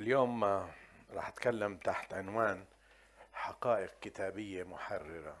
[0.00, 0.44] اليوم
[1.10, 2.64] راح أتكلم تحت عنوان
[3.32, 5.36] حقائق كتابية محررة.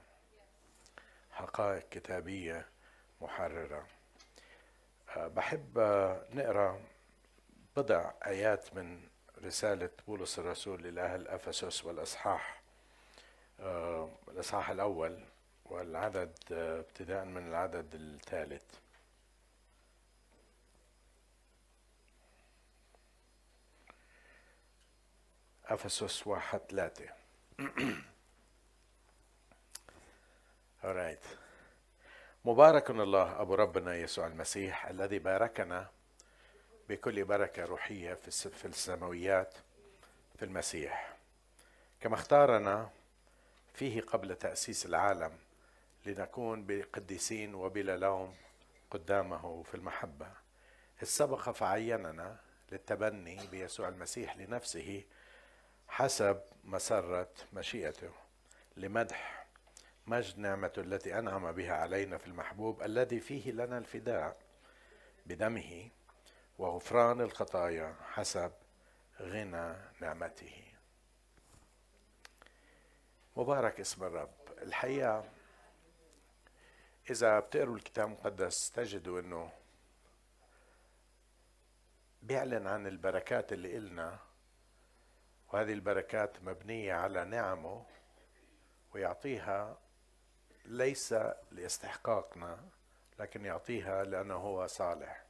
[1.32, 2.66] حقائق كتابية
[3.20, 3.86] محررة.
[5.16, 5.78] أه، بحب
[6.32, 6.80] نقرأ
[7.76, 9.08] بضع آيات من
[9.42, 12.62] رسالة بولس الرسول لاهل أفسس والأصحاح.
[13.60, 15.24] أه، الأصحاح الأول
[15.64, 18.64] والعدد أه، ابتداء من العدد الثالث.
[25.70, 27.04] أفسس واحد ثلاثة.
[30.84, 31.24] Alright.
[32.44, 35.88] مبارك الله أبو ربنا يسوع المسيح الذي باركنا
[36.88, 39.54] بكل بركة روحية في السماويات
[40.38, 41.16] في المسيح.
[42.00, 42.90] كما اختارنا
[43.74, 45.32] فيه قبل تأسيس العالم
[46.06, 48.34] لنكون بقديسين وبلا لوم
[48.90, 50.32] قدامه في المحبة.
[51.02, 52.36] إذ سبق فعيننا
[52.72, 55.02] للتبني بيسوع المسيح لنفسه
[55.90, 58.12] حسب مسرة مشيئته.
[58.76, 59.46] لمدح
[60.06, 64.36] مجد نعمته التي أنعم بها علينا في المحبوب الذي فيه لنا الفداء
[65.26, 65.88] بدمه
[66.58, 68.52] وغفران الخطايا حسب
[69.20, 70.64] غنى نعمته.
[73.36, 74.34] مبارك اسم الرب.
[74.62, 75.28] الحقيقة
[77.10, 79.52] إذا بتقروا الكتاب المقدس تجدوا أنه
[82.22, 84.18] بيعلن عن البركات اللي إلنا
[85.52, 87.86] وهذه البركات مبنية على نعمه
[88.94, 89.78] ويعطيها
[90.64, 91.14] ليس
[91.50, 92.68] لاستحقاقنا
[93.18, 95.24] لكن يعطيها لأنه هو صالح.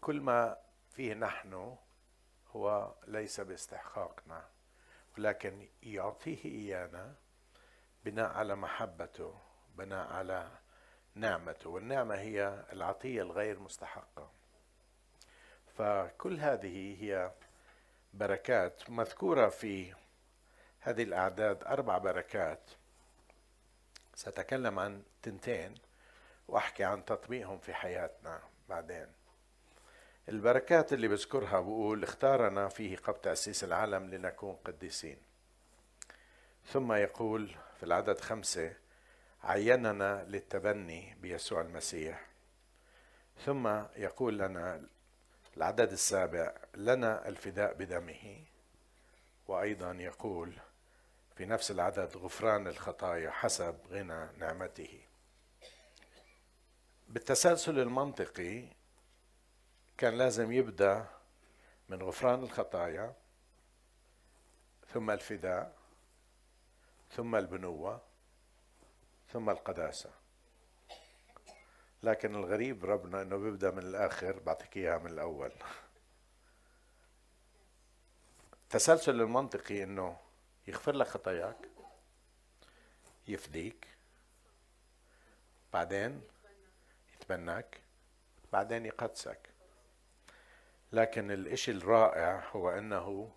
[0.00, 0.56] كل ما
[0.90, 1.76] فيه نحن
[2.50, 4.48] هو ليس باستحقاقنا
[5.18, 7.14] ولكن يعطيه إيانا
[8.04, 9.38] بناء على محبته
[9.74, 10.50] بناء على
[11.14, 14.30] نعمته والنعمة هي العطية الغير مستحقة.
[15.66, 17.32] فكل هذه هي
[18.14, 18.90] بركات.
[18.90, 19.94] مذكورة في
[20.80, 22.70] هذه الأعداد أربع بركات.
[24.14, 25.74] سأتكلم عن تنتين
[26.48, 29.06] وأحكي عن تطبيقهم في حياتنا بعدين.
[30.28, 35.18] البركات اللي بذكرها بقول اختارنا فيه قبل تأسيس العالم لنكون قديسين.
[36.66, 38.74] ثم يقول في العدد خمسة
[39.42, 42.26] عيننا للتبني بيسوع المسيح.
[43.44, 44.86] ثم يقول لنا
[45.56, 48.44] العدد السابع لنا الفداء بدمه.
[49.48, 50.58] وأيضا يقول
[51.36, 55.00] في نفس العدد غفران الخطايا حسب غنى نعمته.
[57.08, 58.68] بالتسلسل المنطقي
[59.98, 61.06] كان لازم يبدأ
[61.88, 63.14] من غفران الخطايا
[64.92, 65.76] ثم الفداء
[67.10, 68.00] ثم البنوة
[69.32, 70.19] ثم القداسة.
[72.02, 75.52] لكن الغريب ربنا إنه بيبدأ من الآخر بعطيك إياها من الأول.
[78.62, 80.16] التسلسل المنطقي إنه
[80.66, 81.56] يغفر لك خطاياك
[83.28, 83.88] يفديك
[85.72, 86.22] بعدين
[87.14, 87.80] يتبناك
[88.52, 89.50] بعدين يقدسك.
[90.92, 93.32] لكن الإشي الرائع هو إنه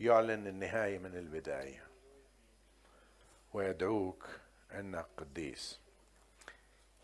[0.00, 1.86] يعلن النهاية من البداية
[3.52, 4.28] ويدعوك
[4.72, 5.83] إنك قديس.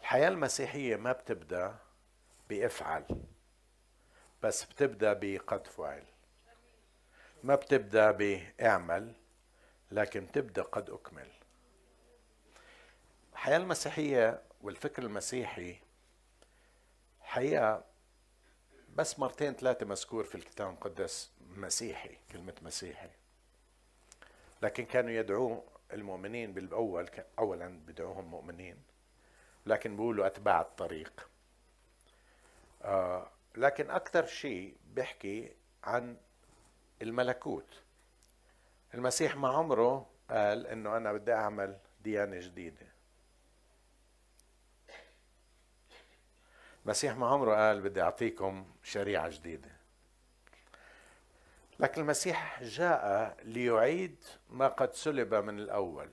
[0.00, 1.76] الحياة المسيحية ما بتبدأ
[2.48, 3.04] بافعل
[4.42, 6.04] بس بتبدأ بقد فعل.
[7.44, 9.14] ما بتبدأ بإعمل
[9.90, 11.28] لكن بتبدأ قد أكمل.
[13.32, 15.76] الحياة المسيحية والفكر المسيحي
[17.20, 17.84] حقيقة
[18.94, 23.10] بس مرتين ثلاثة مذكور في الكتاب المقدس مسيحي كلمة مسيحي.
[24.62, 28.89] لكن كانوا يدعوه المؤمنين بالأول أولا بدعوهم مؤمنين.
[29.66, 31.28] لكن بيقولوا أتباع الطريق.
[32.82, 35.52] آه لكن أكثر شيء بيحكي
[35.84, 36.16] عن
[37.02, 37.82] الملكوت.
[38.94, 42.86] المسيح ما عمره قال إنه أنا بدي أعمل ديانة جديدة.
[46.84, 49.70] المسيح ما عمره قال بدي أعطيكم شريعة جديدة.
[51.78, 56.10] لكن المسيح جاء ليعيد ما قد سلب من الأول.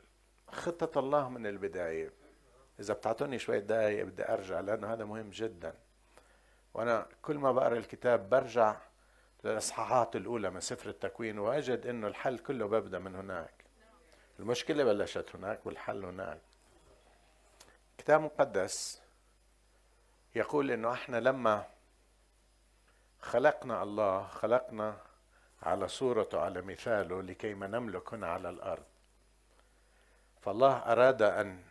[0.51, 2.12] خطة الله من البداية.
[2.79, 5.74] إذا بتعطوني شوية دقائق بدي أرجع لأنه هذا مهم جدا.
[6.74, 8.75] وأنا كل ما بقرأ الكتاب برجع
[9.44, 13.53] للإصحاحات الأولى من سفر التكوين وأجد إنه الحل كله ببدأ من هناك.
[14.39, 16.41] المشكلة بلشت هناك والحل هناك.
[17.91, 19.01] الكتاب المقدس
[20.35, 21.65] يقول إنه إحنا لما
[23.21, 24.97] خلقنا الله خلقنا
[25.63, 28.83] على صورته على مثاله لكي ما نملك هنا على الأرض.
[30.41, 31.63] فالله أراد أن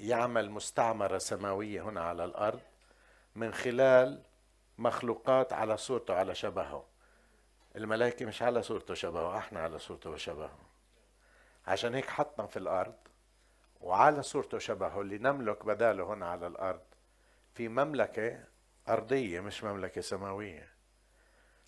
[0.00, 2.60] يعمل مستعمرة سماوية هنا على الأرض
[3.36, 4.22] من خلال
[4.78, 6.84] مخلوقات على صورته على شبهه.
[7.76, 10.58] الملائكة مش على صورته شبهه إحنا على صورته وشبهه.
[11.66, 12.94] عشان هيك حطنا في الأرض
[13.80, 16.80] وعلى صورته شبهه اللي نملك بداله هنا على الأرض.
[17.54, 18.44] في مملكة
[18.88, 20.68] أرضية مش مملكة سماوية.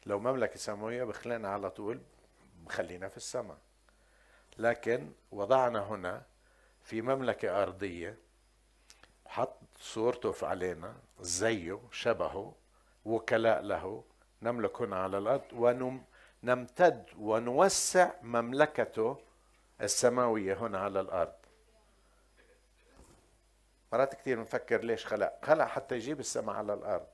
[0.06, 2.00] لو مملكة سماوية بخلينا على طول
[2.67, 3.58] بخلينا في السماء.
[4.58, 6.22] لكن وضعنا هنا
[6.87, 8.19] في مملكة أرضية
[9.27, 12.55] حط صورته علينا زيه شبهه
[13.05, 14.05] وكلاء له
[14.43, 19.19] نملك هنا على الأرض ونمتد ونوسع مملكته
[19.81, 21.35] السماوية هنا على الأرض.
[23.93, 27.06] مرات كثير بنفكر ليش خلق؟ خلق حتى يجيب السماء على الأرض.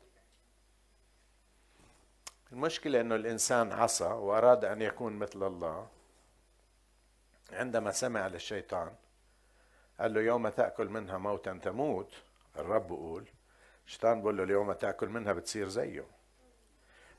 [2.53, 5.89] المشكلة أنه الإنسان عصى وأراد أن يكون مثل الله.
[7.53, 8.95] عندما سمع للشيطان
[10.01, 12.15] قال له يوم تأكل منها موتا تموت.
[12.57, 13.29] الرب بقول
[13.87, 16.07] الشيطان بقول له اليوم تأكل منها بتصير زيه.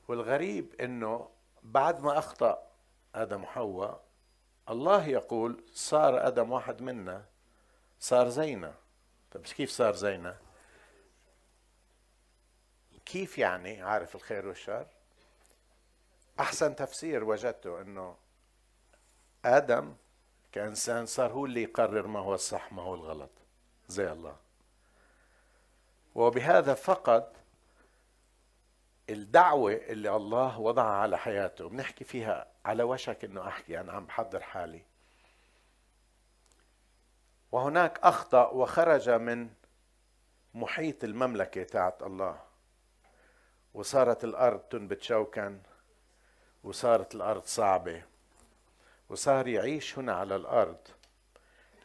[0.07, 1.29] والغريب أنه
[1.63, 2.67] بعد ما أخطأ
[3.15, 4.03] آدم وحواء
[4.69, 7.25] الله يقول صار آدم واحد منا
[7.99, 8.73] صار زينا.
[9.31, 10.37] طيب كيف صار زينا؟
[13.05, 14.87] كيف يعني؟ عارف الخير والشر؟
[16.39, 18.15] أحسن تفسير وجدته إنه
[19.45, 19.95] آدم
[20.53, 23.31] كإنسان صار هو اللي يقرر ما هو الصح ما هو الغلط.
[23.87, 24.35] زي الله.
[26.15, 27.27] وبهذا فقد
[29.09, 34.39] الدعوة اللي الله وضعها على حياته بنحكي فيها على وشك إنه أحكي أنا عم بحضر
[34.39, 34.81] حالي.
[37.51, 39.49] وهناك أخطأ وخرج من
[40.53, 42.39] محيط المملكة تاعت الله.
[43.73, 45.61] وصارت الأرض تنبت شوكا
[46.63, 48.03] وصارت الأرض صعبة.
[49.13, 50.77] وصار يعيش هنا على الأرض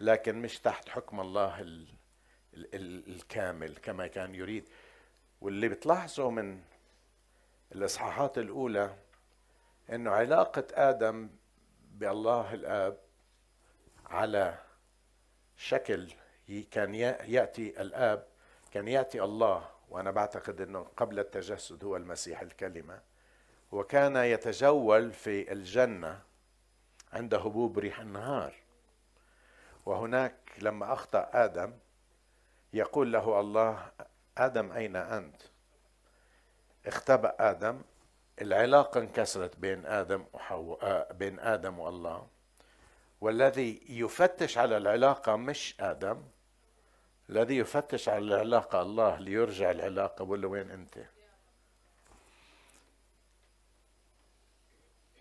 [0.01, 1.87] لكن مش تحت حكم الله ال
[2.55, 4.69] ال ال الكامل كما كان يريد.
[5.41, 6.61] واللي بتلاحظوا من
[7.73, 8.95] الإصحاحات الأولى
[9.93, 11.31] إنه علاقة آدم
[11.93, 12.99] بالله الآب
[14.07, 14.59] على
[15.57, 16.09] شكل
[16.71, 18.27] كان يأتي الآب
[18.73, 23.01] كان يأتي الله وأنا بعتقد إنه قبل التجسد هو المسيح الكلمة.
[23.73, 26.28] وكان يتجول في الجنة.
[27.13, 28.55] عند هبوب ريح النهار.
[29.87, 31.73] وهناك لما أخطأ آدم
[32.73, 33.91] يقول له الله
[34.39, 35.43] آدم أين أنت؟
[36.87, 37.81] اختبأ آدم
[38.43, 42.27] العلاقة انكسرت بين آدم وحواء بين آدم والله.
[43.21, 46.23] والذي يفتش على العلاقة مش آدم
[47.31, 50.99] الذي يفتش على العلاقة الله ليرجع العلاقة بقول له وين أنت؟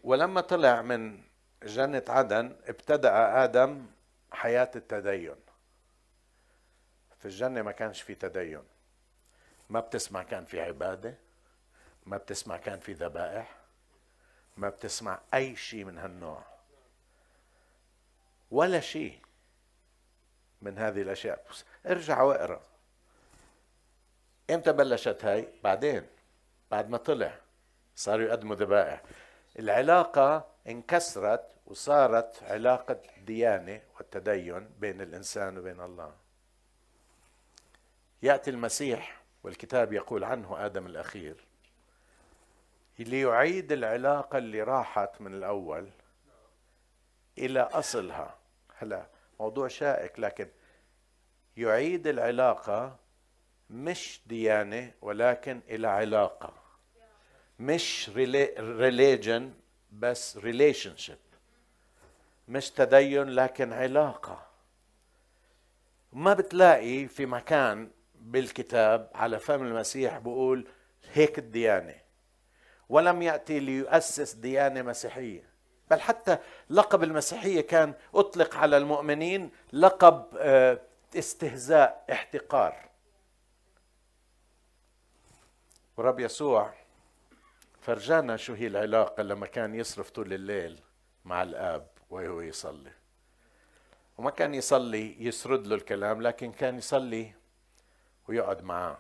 [0.04, 1.22] ولما طلع من
[1.64, 3.86] جنة عدن ابتدأ آدم
[4.32, 5.36] حياة التدين.
[7.20, 8.64] في الجنة ما كانش في تدين.
[9.70, 11.16] ما بتسمع كان في عبادة
[12.06, 13.56] ما بتسمع كان في ذبائح
[14.58, 16.44] ما بتسمع أي شيء من هالنوع.
[18.52, 19.20] ولا شيء
[20.62, 21.46] من هذه الأشياء.
[21.86, 22.62] ارجع واقرأ.
[24.50, 26.08] إمتى بلشت هاي؟ بعدين
[26.72, 27.40] بعد ما طلع
[27.96, 29.04] صاروا يقدموا ذبائح.
[29.60, 36.16] العلاقة انكسرت وصارت علاقة ديانة والتدين بين الإنسان وبين الله.
[38.24, 41.46] يأتي المسيح والكتاب يقول عنه آدم الأخير
[43.00, 45.90] ليعيد العلاقة اللي راحت من الأول
[47.38, 48.38] إلى أصلها.
[48.78, 49.08] هلا
[49.40, 50.48] موضوع شائك لكن
[51.58, 52.96] يعيد العلاقة
[53.70, 56.54] مش ديانة ولكن إلى علاقة
[57.60, 58.10] مش
[58.58, 59.54] religion
[59.92, 61.18] بس relationship
[62.48, 64.46] مش تدين لكن علاقة.
[66.14, 70.68] ما بتلاقي في مكان بالكتاب على فم المسيح بقول
[71.14, 71.96] هيك الديانة.
[72.90, 75.50] ولم يأتي ليؤسس ديانة مسيحية.
[75.92, 76.38] بل حتى
[76.70, 80.80] لقب المسيحية كان أطلق على المؤمنين لقب آه،
[81.16, 82.88] استهزاء احتقار.
[85.98, 86.74] ورب يسوع
[87.88, 90.80] فرجانا شو هي العلاقة لما كان يصرف طول الليل
[91.26, 92.92] مع الآب وهو يصلي.
[94.18, 97.34] وما كان يصلي يسرد له الكلام لكن كان يصلي
[98.28, 98.98] ويقعد معاه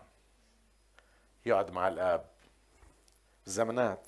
[1.45, 2.25] يقعد مع الآب.
[3.45, 4.07] زمنات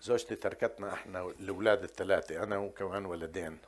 [0.00, 3.58] زوجتي تركتنا إحنا الأولاد الثلاثة أنا وكمان ولدين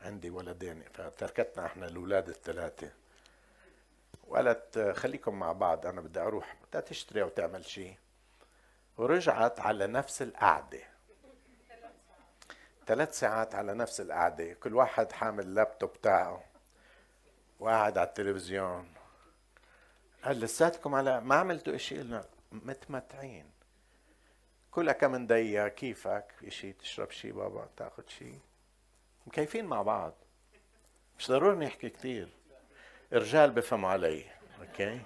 [0.00, 2.90] عندي ولدين فتركتنا إحنا الأولاد الثلاثة.
[4.28, 7.94] وقالت خليكم مع بعض أنا بدي أروح بدها تشتري أو تعمل شيء.
[8.96, 10.82] ورجعت على نفس القعدة.
[12.86, 14.52] ثلاث ساعات على نفس القعدة.
[14.52, 16.44] كل واحد حامل اللابتوب تاعه.
[17.60, 18.94] وقاعد على التلفزيون.
[20.24, 23.50] قال لساتكم على ما عملتوا شيء قلنا متمتعين.
[24.70, 28.40] كلها كم دقيقة كيفك؟ شيء تشرب شيء بابا؟ تاخذ شيء
[29.26, 30.14] مكيفين مع بعض.
[31.18, 32.28] مش ضروري نحكي كثير
[33.12, 34.24] الرجال بفهموا علي.
[34.60, 35.00] أوكي.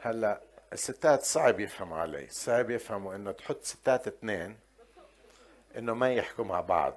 [0.00, 0.40] هلأ
[0.72, 4.58] الستات صعب يفهموا علي صعب يفهموا إنه تحط ستات اثنين
[5.78, 6.94] إنه ما يحكوا مع بعض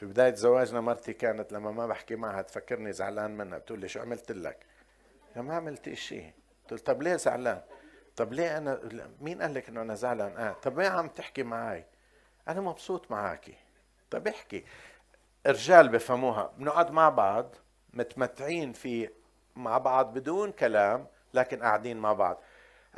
[0.00, 4.00] في بداية زواجنا مرتي كانت لما ما بحكي معها تفكرني زعلان منها بتقول لي شو
[4.00, 4.66] عملت لك؟
[5.36, 6.32] يا ما عملت شيء
[6.70, 7.60] قلت طب ليه زعلان؟
[8.16, 8.80] طب ليه أنا
[9.20, 11.84] مين قال لك إنه أنا زعلان؟ آه طب ما عم تحكي معي؟
[12.48, 13.54] أنا مبسوط معاكي
[14.10, 14.64] طب احكي
[15.46, 17.54] الرجال بفهموها بنقعد مع بعض
[17.94, 19.10] متمتعين في
[19.56, 22.42] مع بعض بدون كلام لكن قاعدين مع بعض.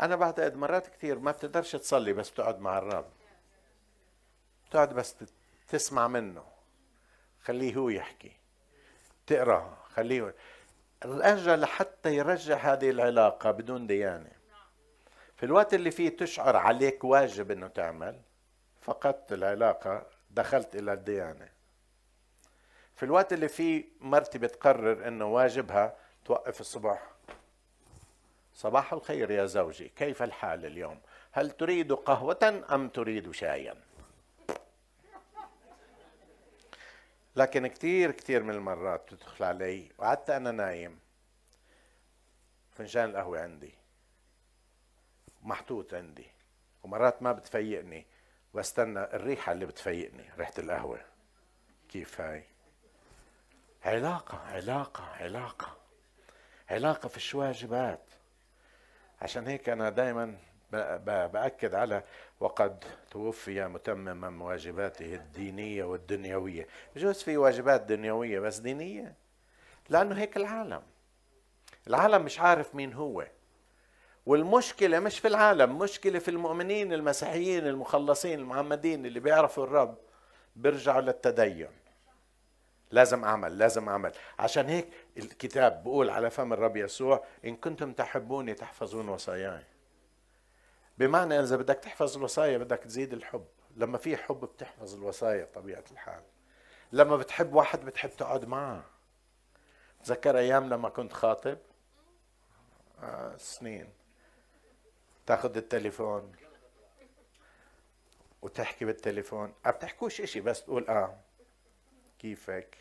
[0.00, 3.10] أنا بعتقد مرات كثير ما بتقدرش تصلي بس بتقعد مع الرب.
[4.68, 5.16] بتقعد بس
[5.68, 6.44] تسمع منه.
[7.42, 8.32] خليه هو يحكي.
[9.26, 9.76] تقرأ.
[9.88, 10.34] خليه
[11.04, 14.32] الأجل لحتى يرجع هذه العلاقة بدون ديانة.
[15.36, 18.20] في الوقت اللي فيه تشعر عليك واجب إنه تعمل
[18.80, 21.48] فقدت العلاقة دخلت إلى الديانة.
[22.94, 27.13] في الوقت اللي فيه مرتي بتقرر إنه واجبها توقف الصبح.
[28.54, 31.00] صباح الخير يا زوجي كيف الحال اليوم؟
[31.32, 33.74] هل تريد قهوة أم تريد شايا؟
[37.36, 40.98] لكن كثير كثير من المرات بتدخل علي وقعدت أنا نايم.
[42.72, 43.74] فنجان القهوة عندي.
[45.42, 46.26] محطوط عندي.
[46.82, 48.06] ومرات ما بتفيقني.
[48.52, 51.00] واستنى الريحة اللي بتفيقني ريحة القهوة.
[51.88, 52.44] كيف هاي؟
[53.84, 55.76] علاقة علاقة علاقة.
[56.70, 58.03] علاقة في واجبات
[59.24, 60.34] عشان هيك أنا دائما
[61.06, 62.02] بأكد على
[62.40, 66.66] وقد توفي متمما واجباته الدينية والدنيوية.
[66.96, 69.14] بجوز في واجبات دنيوية بس دينية؟
[69.88, 70.82] لأنه هيك العالم.
[71.86, 73.26] العالم مش عارف مين هو.
[74.26, 79.98] والمشكلة مش في العالم مشكلة في المؤمنين المسيحيين المخلصين المعمدين اللي بيعرفوا الرب
[80.56, 81.68] بيرجعوا للتدين.
[82.90, 84.12] لازم أعمل لازم أعمل.
[84.38, 89.64] عشان هيك الكتاب بقول على فم الرب يسوع إن كنتم تحبوني تحفظون وصاياي.
[90.98, 93.46] بمعنى إذا بدك تحفظ الوصايا بدك تزيد الحب.
[93.76, 96.22] لما في حب بتحفظ الوصايا طبيعه الحال.
[96.92, 98.84] لما بتحب واحد بتحب تقعد معه.
[100.04, 101.58] تذكر أيام لما كنت خاطب؟
[103.02, 103.92] آه سنين.
[105.26, 106.32] تاخذ التليفون
[108.42, 109.54] وتحكي بالتليفون.
[109.64, 111.18] ما بتحكوش إشي بس تقول آه.
[112.24, 112.76] كيفك؟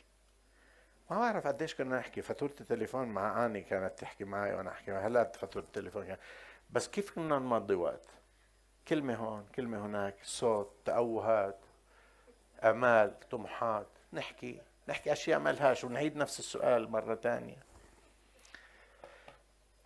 [1.09, 2.21] ما بعرف قديش كنا نحكي.
[2.21, 6.19] فاتورة التليفون مع أني كانت تحكي معي وأنا أحكي معها هلا فاتورة التليفون كانت
[6.69, 8.05] بس كيف كنا نمضي وقت؟
[8.87, 11.59] كلمة هون كلمة هناك صوت تأوهات
[12.63, 13.87] آمال طموحات.
[14.13, 17.57] نحكي نحكي أشياء ما لهاش ونعيد نفس السؤال مرة ثانية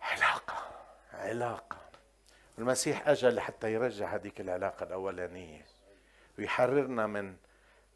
[0.00, 0.54] علاقة
[1.12, 1.78] علاقة.
[2.58, 5.66] المسيح أجى لحتى يرجع هذيك العلاقة الأولانية
[6.38, 7.36] ويحررنا من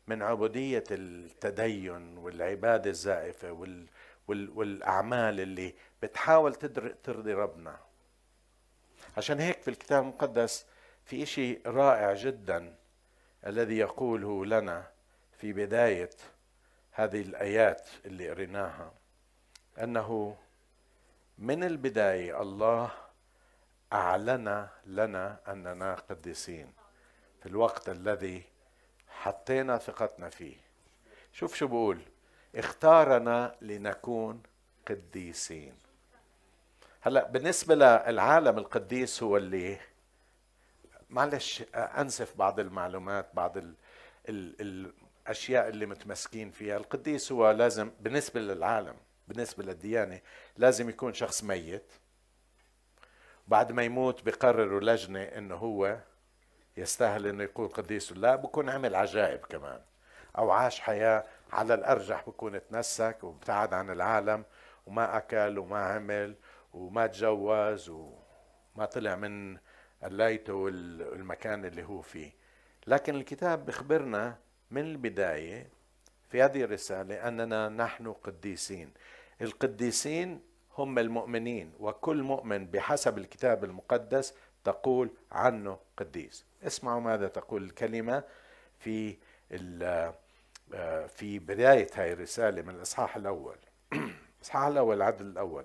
[0.06, 3.86] من عبودية التدين والعبادة الزائفة وال
[4.28, 6.54] وال والأعمال اللي بتحاول
[7.04, 7.76] ترضي ربنا.
[9.16, 10.66] عشان هيك في الكتاب المقدس
[11.04, 12.74] في شيء رائع جدا
[13.46, 14.90] الذي يقوله لنا
[15.38, 16.10] في بداية
[16.92, 18.92] هذه الآيات اللي قريناها.
[19.82, 20.36] أنه
[21.38, 22.90] من البداية الله
[23.92, 26.72] أعلن لنا أننا قديسين
[27.40, 28.42] في الوقت الذي
[29.22, 30.56] حطينا ثقتنا فيه.
[31.32, 32.00] شوف شو بقول.
[32.54, 34.42] اختارنا لنكون
[34.88, 35.74] قديسين.
[37.00, 39.78] هلا بالنسبة للعالم القديس هو اللي
[41.10, 43.74] معلش أنسف بعض المعلومات بعض ال
[44.28, 44.92] ال
[45.26, 46.76] الأشياء اللي متمسكين فيها.
[46.76, 48.96] القديس هو لازم بالنسبة للعالم
[49.28, 50.20] بالنسبة للديانة
[50.56, 51.92] لازم يكون شخص ميت.
[53.48, 55.98] بعد ما يموت بقرروا لجنة إنه هو
[56.76, 58.12] يستاهل إنه يكون قديس.
[58.12, 59.80] لا بكون عمل عجائب كمان.
[60.38, 64.44] أو عاش حياة على الأرجح بكون تنسك وابتعد عن العالم
[64.86, 66.34] وما أكل وما عمل
[66.74, 69.58] وما تجوز وما طلع من
[70.02, 72.32] قلايته والمكان اللي هو فيه.
[72.86, 74.38] لكن الكتاب بخبرنا
[74.70, 75.70] من البداية
[76.30, 78.92] في هذه الرسالة أننا نحن قديسين.
[79.40, 80.40] القديسين
[80.78, 86.44] هم المؤمنين وكل مؤمن بحسب الكتاب المقدس تقول عنه قديس.
[86.66, 88.24] اسمعوا ماذا تقول الكلمة
[88.78, 89.16] في
[90.74, 93.56] آه، في بداية هذه الرسالة من الإصحاح الأول.
[94.38, 95.64] الإصحاح الأول العدد الأول.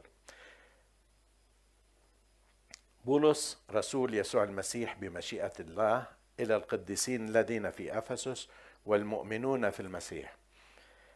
[3.05, 6.05] بولس رسول يسوع المسيح بمشيئة الله
[6.39, 8.47] إلى القديسين الذين في أفسس
[8.85, 10.35] والمؤمنون في المسيح.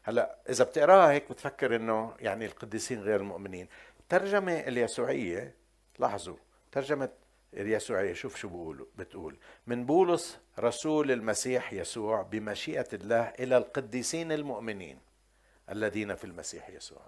[0.03, 3.67] هلا إذا بتقرأها هيك بتفكر إنه يعني القديسين غير المؤمنين.
[4.00, 5.55] الترجمة اليسوعية
[6.00, 6.38] لاحظوا
[6.71, 7.09] ترجمة
[7.53, 15.00] يسوع شوف شو بقول بتقول من بولس رسول المسيح يسوع بمشيئة الله إلى القديسين المؤمنين
[15.72, 17.01] الذين في المسيح يسوع.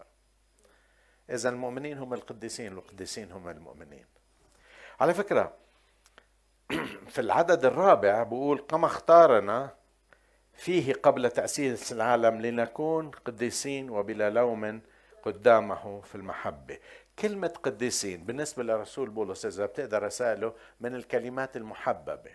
[1.30, 4.06] إذا المؤمنين هم القديسين والقديسين هم المؤمنين.
[5.00, 5.54] على فكرة
[7.14, 9.76] في العدد الرابع بقول كما اختارنا
[10.54, 14.82] فيه قبل تأسيس العالم لنكون قديسين وبلا لوم
[15.24, 16.80] قدامه في المحبة.
[17.20, 22.32] كلمة قديسين بالنسبة لرسول بولس إذا بتقدر رساله من الكلمات المحببة.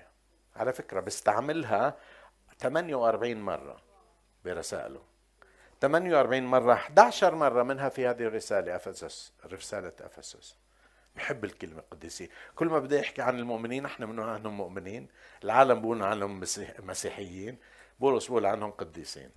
[0.56, 1.96] على فكرة بستعملها
[2.60, 3.76] 48 مرة
[4.44, 5.02] برسائله.
[5.80, 10.56] 48 مرة 11 مرة منها في هذه الرسالة أفسس رسالة أفسس.
[11.16, 12.28] بحب الكلمة قديسين.
[12.54, 15.08] كل ما بدي أحكي عن المؤمنين إحنا بنقول عنهم مؤمنين؟
[15.44, 16.44] العالم بقول عنهم
[16.78, 17.58] مسيحيين.
[18.00, 19.30] بولس بقول عنهم قديسين.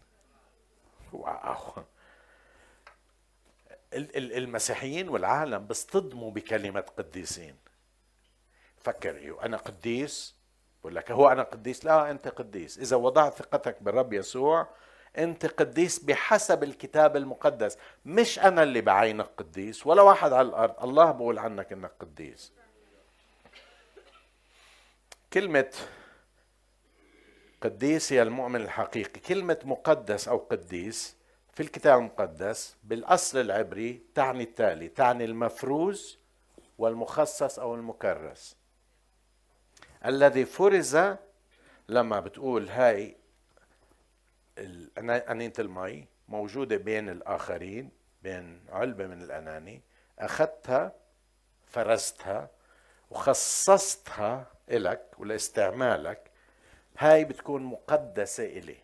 [1.14, 1.84] واو.
[3.94, 7.56] المسيحيين والعالم بيصطدموا بكلمة قديسين.
[8.78, 10.36] فكر أنا قديس؟
[10.82, 12.78] بقول لك هو أنا قديس؟ لا أنت قديس.
[12.78, 14.68] إذا وضعت ثقتك بالرب يسوع
[15.18, 17.78] أنت قديس بحسب الكتاب المقدس.
[18.06, 20.84] مش أنا اللي بعينك قديس ولا واحد على الأرض.
[20.84, 22.52] الله بقول عنك أنك قديس.
[25.34, 25.74] كلمة
[27.62, 29.20] قديس هي المؤمن الحقيقي.
[29.20, 31.16] كلمة مقدس أو قديس
[31.62, 36.20] في الكتاب المقدس بالأصل العبري تعني التالي تعني المفروز
[36.78, 38.56] والمخصص أو المكرس.
[40.06, 40.98] الذي فرز
[41.90, 43.18] لما بتقول هاي
[44.98, 47.90] أنينة المي موجودة بين الآخرين
[48.24, 49.82] بين علبة من الأناني
[50.20, 50.92] أخذتها
[51.68, 52.50] فرزتها
[53.10, 56.32] وخصصتها إلك ولإستعمالك
[56.98, 58.78] هاي بتكون مقدسة إلي.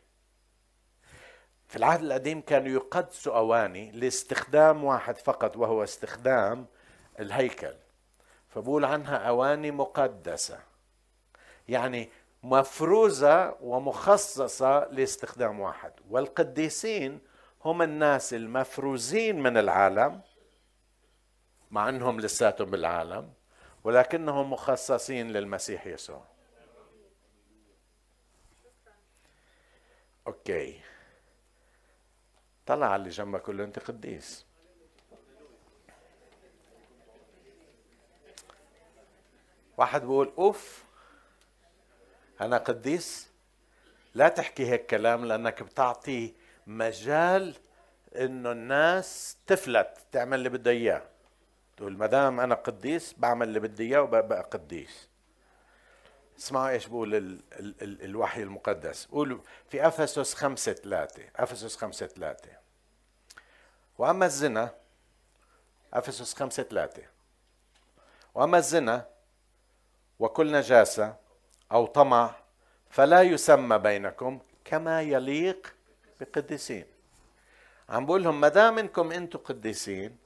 [1.68, 6.66] في العهد القديم كانوا يقدسوا أواني لاستخدام واحد فقط وهو استخدام
[7.20, 7.74] الهيكل.
[8.50, 10.60] فبقول عنها أواني مقدسة.
[11.68, 12.10] يعني
[12.44, 15.94] مفروزة ومخصصة لاستخدام واحد.
[16.10, 17.20] والقديسين
[17.66, 20.22] هم الناس المفروزين من العالم
[21.72, 23.34] مع أنهم لساتهم بالعالم
[23.84, 26.24] ولكنهم مخصصين للمسيح يسوع.
[30.28, 30.82] أوكي.
[32.68, 34.46] طلع على اللي جنبك كله أنت قديس.
[39.78, 40.84] واحد بيقول أوف
[42.42, 43.30] أنا قديس؟
[44.14, 46.34] لا تحكي هيك كلام لأنك بتعطي
[46.68, 47.56] مجال
[48.16, 51.04] إنه الناس تفلت تعمل اللي بدها إياه.
[51.78, 55.10] تقول ما دام أنا قديس بعمل اللي بدي إياه وبقى قديس.
[56.38, 59.06] اسمعوا إيش بقول ال ال ال الوحي المقدس.
[59.06, 62.52] قولوا في أفسس خمسة ثلاثة أفسس خمسة ثلاثة.
[63.98, 64.76] وأما الزنا
[65.94, 67.04] أفسس خمسة ثلاثة.
[68.36, 69.08] وأما الزنا
[70.20, 71.16] وكل نجاسة
[71.72, 72.36] أو طمع
[72.90, 75.74] فلا يسمى بينكم كما يليق
[76.20, 76.86] بقديسين.
[77.90, 80.18] عم بقول لهم ما دام إنكم أنتم قديسين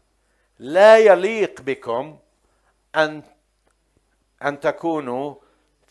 [0.60, 2.20] لا يليق بكم
[2.96, 3.24] ان
[4.44, 5.36] أن تكونوا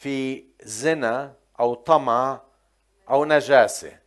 [0.00, 2.40] في زنا أو طمع
[3.10, 3.98] أو نجاسة.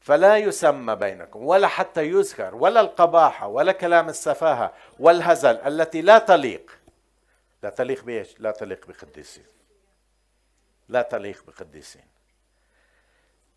[0.00, 6.78] فلا يسمى بينكم ولا حتى يذكر ولا القباحة ولا كلام السفاهة والهزل التي لا تليق.
[7.62, 9.46] لا تليق بإيش؟ لا تليق بقديسين.
[10.88, 12.04] لا تليق بقديسين.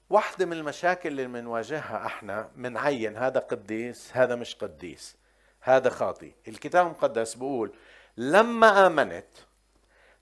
[0.09, 5.17] واحدة من المشاكل اللي بنواجهها إحنا بنعين هذا قديس هذا مش قديس
[5.61, 6.33] هذا خاطي.
[6.47, 7.73] الكتاب المقدس بيقول
[8.17, 9.27] لما آمنت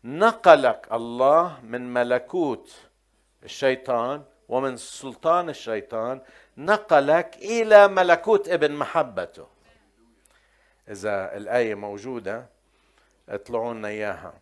[0.08, 2.76] نقلك الله من ملكوت
[3.43, 6.22] الشيطان ومن سلطان الشيطان
[6.58, 9.48] نقلك إلى ملكوت ابن محبته.
[10.89, 12.50] إذا الآية موجودة
[13.30, 14.34] اطلعوا لنا إياها.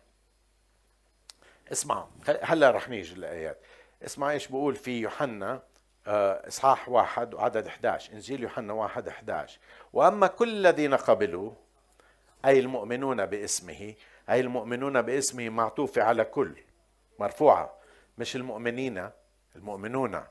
[1.72, 2.06] اسمعوا
[2.42, 3.58] هلا رح نيجي الايات
[4.02, 5.62] اسمع إيش بقول في يوحنا
[6.06, 9.58] آه، إصحاح واحد وعدد 11 إنجيل يوحنا واحد 11
[9.92, 11.52] وأما كل الذين قبلوا
[12.44, 13.94] أي المؤمنون باسمه
[14.30, 16.56] أي المؤمنون باسمه معطوفة على كل
[17.18, 17.74] مرفوعة
[18.18, 19.10] مش المؤمنين
[19.56, 20.22] المؤمنون.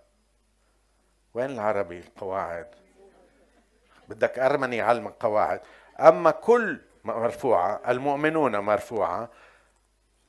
[1.33, 2.67] وين العربي القواعد؟
[4.09, 5.61] بدك أرمني علم القواعد
[5.99, 9.29] أما كل مرفوعة المؤمنون مرفوعة.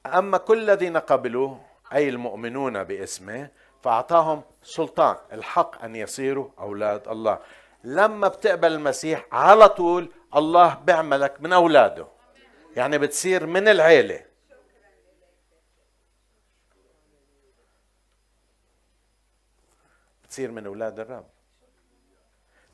[0.06, 1.56] أما كل الذين قبلوا
[1.92, 3.50] أي المؤمنون باسمه
[3.82, 7.38] فأعطاهم سلطان الحق أن يصيروا أولاد الله.
[7.84, 12.15] لما بتقبل المسيح على طول الله بيعملك من أولاده.
[12.76, 14.26] يعني بتصير من العيلة.
[20.24, 21.28] بتصير من أولاد الرب.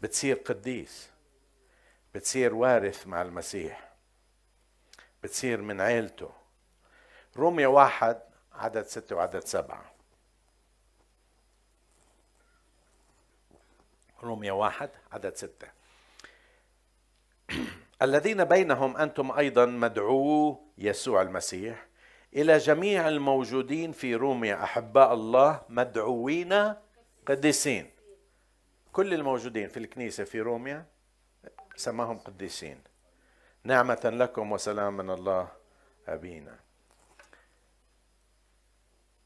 [0.02, 1.10] بتصير قديس.
[2.14, 3.92] بتصير وارث مع المسيح.
[5.22, 6.32] بتصير من عيلته.
[7.36, 8.20] رومية واحد
[8.52, 9.92] عدد ستة وعدد سبعة.
[14.22, 15.81] رومية واحد عدد ستة.
[18.02, 21.86] الذين بينهم أنتم أيضا مدعو يسوع المسيح
[22.36, 26.74] إلى جميع الموجودين في روميا أحباء الله مدعوين
[27.26, 27.90] قديسين.
[28.92, 30.86] كل الموجودين في الكنيسة في روميا
[31.76, 32.80] سماهم قديسين.
[33.64, 35.48] نعمة لكم وسلام من الله
[36.08, 36.58] أبينا.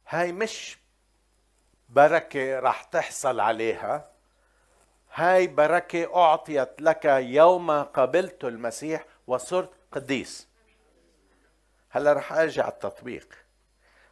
[0.08, 0.78] هاي مش
[1.88, 4.15] بركة راح تحصل عليها.
[5.16, 10.48] هاي بركة أعطيت لك يوم قبلت المسيح وصرت قديس.
[11.90, 13.28] هلا رح أجي على التطبيق.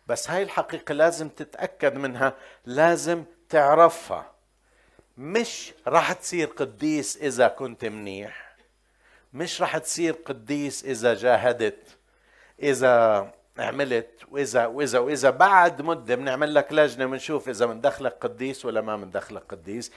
[0.07, 4.33] بس هاي الحقيقة لازم تتأكد منها لازم تعرفها.
[5.19, 8.57] مش راح تصير قديس إذا كنت منيح.
[9.33, 11.99] مش راح تصير قديس إذا جاهدت
[12.63, 18.81] إذا عملت وإذا وإذا وإذا بعد مدة بنعمل لك لجنة بنشوف إذا بندخلك قديس ولا
[18.81, 19.93] ما بندخلك قديس.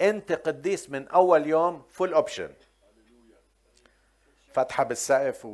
[0.00, 2.50] أنت قديس من أول يوم full option
[4.52, 5.46] فتحة بالسقف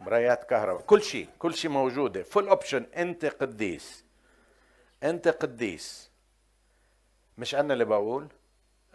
[0.00, 0.82] ومرايات كهرباء.
[0.82, 2.22] كل شيء كل شيء موجودة.
[2.22, 4.04] full option أنت قديس.
[5.02, 6.10] أنت قديس.
[7.38, 8.28] مش أنا اللي بقول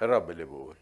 [0.02, 0.76] الرب اللي بقول.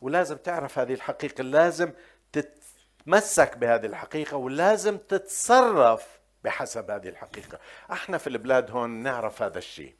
[0.00, 1.42] ولازم تعرف هذه الحقيقة.
[1.42, 1.92] لازم
[2.32, 7.58] تتمسك بهذه الحقيقة ولازم تتصرف بحسب هذه الحقيقة.
[7.92, 9.94] إحنا في البلاد هون نعرف هذا الشيء.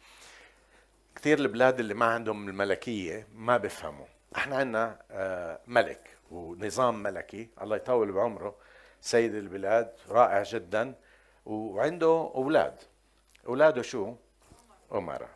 [1.18, 7.76] كثير البلاد اللي ما عندهم الملكية ما بيفهموا إحنا عندنا آه، ملك ونظام ملكي الله
[7.76, 8.56] يطول بعمره
[9.00, 10.94] سيد البلاد رائع جدا
[11.46, 12.74] وعنده أولاد.
[13.46, 14.14] أولاده شو؟
[14.92, 15.28] أمراء.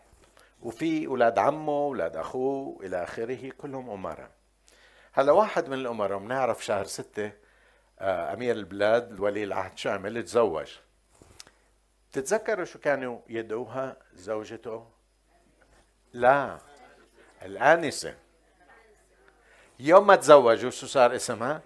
[0.62, 4.30] وفي أولاد عمه أولاد أخوه إلى آخره كلهم أمراء.
[5.12, 7.32] هلا واحد من الأمراء بنعرف شهر ستة
[7.98, 10.76] آه، أمير البلاد الولي العهد شو عمل؟ تزوج.
[12.12, 14.91] تتذكروا شو كانوا يدعوها؟ زوجته
[16.12, 16.58] لا.
[17.42, 18.14] الآنسة.
[19.78, 21.62] يوم ما تزوجوا شو صار اسمها؟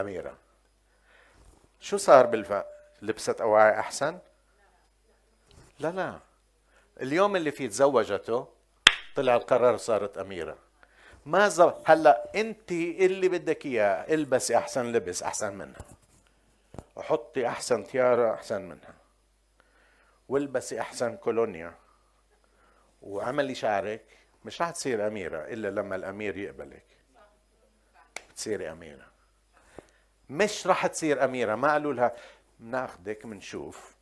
[0.00, 0.36] أميرة.
[1.80, 2.64] شو صار بالفا؟
[3.02, 4.18] لبست أواعي أحسن؟
[5.78, 6.18] لا لا.
[7.00, 8.48] اليوم اللي فيه تزوجته
[9.16, 10.58] طلع القرار صارت أميرة.
[11.26, 11.72] ما زو...
[11.84, 15.80] هلأ أنت اللي بدك إياه البسي أحسن لبس أحسن منها.
[16.96, 18.94] وحطي أحسن تيارة أحسن منها.
[20.28, 21.74] والبسي أحسن كولونيا.
[23.06, 24.04] وعملي شعرك
[24.44, 26.84] مش رح تصير أميرة إلا لما الأمير يقبلك.
[28.36, 29.06] تصيري أميرة.
[30.30, 31.54] مش رح تصير أميرة.
[31.54, 32.16] ما قالوا لها
[32.60, 33.94] بناخدك بنشوف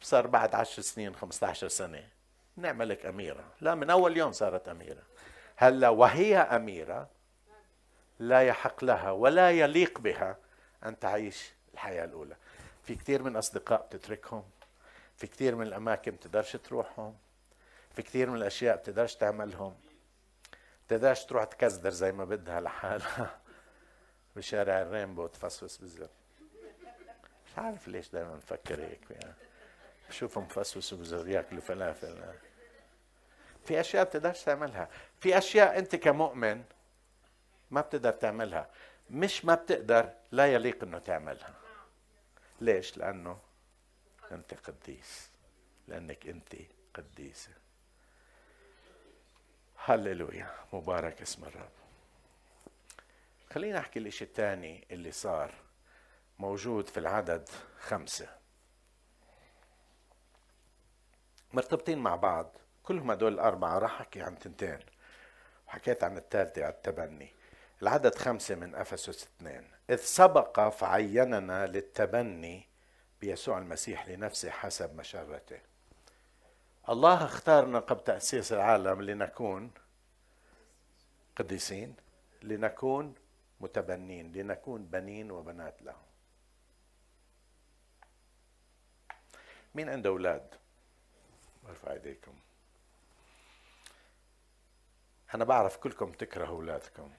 [0.00, 2.08] صار بعد عشر سنين 15 سنة.
[2.56, 3.44] نعملك أميرة.
[3.60, 5.02] لا من أول يوم صارت أميرة.
[5.56, 7.08] هلا وهي أميرة
[8.18, 10.36] لا يحق لها ولا يليق بها
[10.84, 12.36] أن تعيش الحياة الأولى.
[12.84, 14.44] في كثير من أصدقاء تتركهم
[15.16, 17.16] في كثير من الأماكن تقدرش تروحهم.
[17.94, 19.74] في كثير من الأشياء بتقدرش تعملهم.
[20.86, 23.40] بتقدرش تروح تكزدر زي ما بدها لحالها.
[24.36, 26.08] بشارع الرينبو تفصفص بالزر.
[27.46, 29.34] مش عارف ليش دائما بفكر هيك يعني.
[30.08, 32.34] بشوفهم مفصفصوا بزر ياكلوا فلافل.
[33.64, 34.88] في أشياء بتقدرش تعملها.
[35.20, 36.64] في أشياء أنت كمؤمن
[37.70, 38.70] ما بتقدر تعملها.
[39.10, 41.54] مش ما بتقدر لا يليق إنه تعملها.
[42.60, 43.38] ليش؟ لأنه
[44.32, 45.30] أنت قديس.
[45.88, 46.54] لأنك أنت
[46.94, 47.50] قديسة.
[49.84, 51.70] هللويا مبارك اسم الرب.
[53.52, 55.54] خلينا احكي الإشي الثاني اللي صار
[56.38, 58.28] موجود في العدد خمسة.
[61.52, 64.78] مرتبطين مع بعض كلهم هدول الأربعة راح أحكي عن تنتين.
[65.68, 67.32] وحكيت عن الثالثة على التبني.
[67.82, 69.70] العدد خمسة من أفسس اثنين.
[69.90, 72.68] إذ سبق فعيننا للتبني
[73.20, 75.69] بيسوع المسيح لنفسه حسب مشرته.
[76.88, 79.70] الله اختارنا قبل تأسيس العالم لنكون
[81.36, 81.96] قديسين
[82.42, 83.14] لنكون
[83.60, 85.96] متبنين لنكون بنين وبنات له
[89.74, 90.54] مين عنده أولاد؟
[91.68, 92.34] أرفع إيديكم.
[95.34, 97.10] أنا بعرف كلكم تكرهوا أولادكم.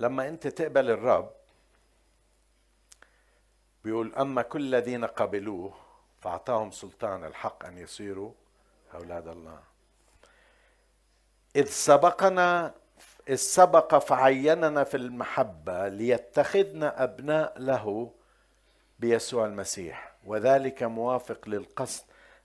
[0.00, 1.43] لما أنت تقبل الرب
[3.84, 5.74] بيقول أما كل الذين قبلوه
[6.20, 8.32] فأعطاهم سلطان الحق أن يصيروا
[8.94, 9.60] أولاد الله.
[11.56, 12.74] إذ سبقنا
[13.28, 18.12] إذ سبق فعيننا في المحبة ليتخذنا أبناء له
[18.98, 22.04] بيسوع المسيح وذلك موافق للقصد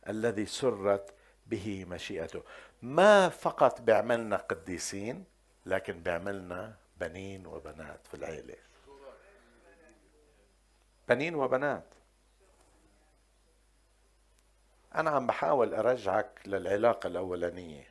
[0.09, 1.13] الذي سرت
[1.47, 2.43] به مشيئته.
[2.81, 5.23] ما فقط بيعملنا قديسين
[5.65, 8.55] لكن بيعملنا بنين وبنات في العيلة.
[11.09, 11.83] بنين وبنات.
[14.95, 17.87] أنا عم بحاول أرجعك للعلاقة الأولانية.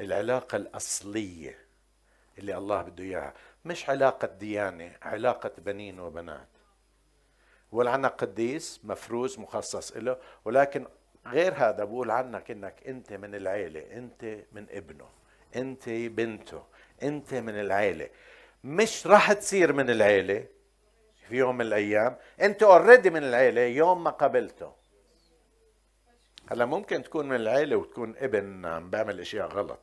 [0.00, 1.58] العلاقة الأصلية
[2.38, 3.34] اللي الله بده إياها.
[3.64, 6.48] مش علاقة ديانة علاقة بنين وبنات.
[7.72, 10.86] والعنا قديس مفروز مخصص له ولكن
[11.26, 15.08] غير هذا بقول عنك إنك أنت من العيلة أنت من ابنه
[15.56, 16.64] أنت بنته
[17.02, 18.10] أنت من العيلة.
[18.64, 20.46] مش راح تصير من العيلة.
[21.28, 22.16] في يوم من الأيام.
[22.40, 24.72] أنت اوريدي من العيلة يوم ما قبلته
[26.50, 29.80] هلا ممكن تكون من العيلة وتكون ابن عم بيعمل إشياء غلط.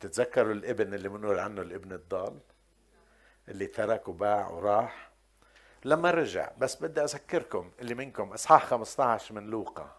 [0.00, 2.38] تتذكروا الابن اللي بنقول عنه الابن الضال؟
[3.48, 5.10] اللي ترك وباع وراح.
[5.84, 9.96] لما رجع بس بدي أذكركم اللي منكم إصحاح 15 من لوقا.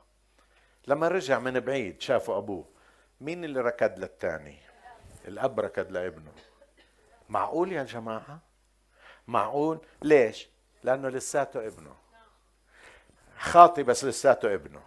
[0.87, 2.65] لما رجع من بعيد شافوا أبوه.
[3.21, 4.57] مين اللي ركض للثاني
[5.27, 6.31] الأب ركض لابنه.
[7.29, 8.48] معقول يا جماعة؟
[9.29, 10.47] معقول؟ ليش؟
[10.83, 11.95] لأنه لساته ابنه.
[13.39, 14.81] خاطي بس لساته ابنه.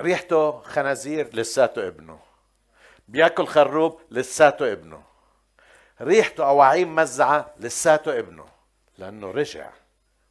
[0.00, 2.20] ريحته خنازير لساته ابنه.
[3.08, 5.04] بياكل خروب لساته ابنه.
[6.00, 8.46] ريحته اواعيم مزعة لساته ابنه.
[8.98, 9.70] لأنه رجع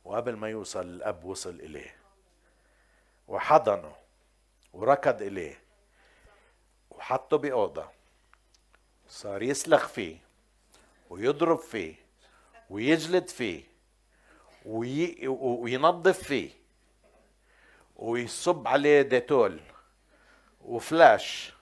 [0.05, 1.95] وقبل ما يوصل الأب وصل إليه.
[3.27, 3.95] وحضنه
[4.73, 5.62] وركض إليه.
[6.89, 7.89] وحطه بأوضة.
[9.10, 10.17] صار يسلخ فيه
[11.10, 12.00] ويضرب فيه.
[12.71, 13.63] ويجلد فيه
[14.65, 15.27] وي...
[15.27, 16.49] وينظف فيه
[17.95, 19.60] ويصب عليه ديتول
[20.62, 21.53] وفلاش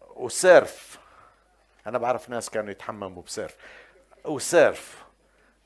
[0.00, 0.98] وسيرف.
[1.86, 3.56] أنا بعرف ناس كانوا يتحمموا بسيرف.
[4.24, 5.04] وسيرف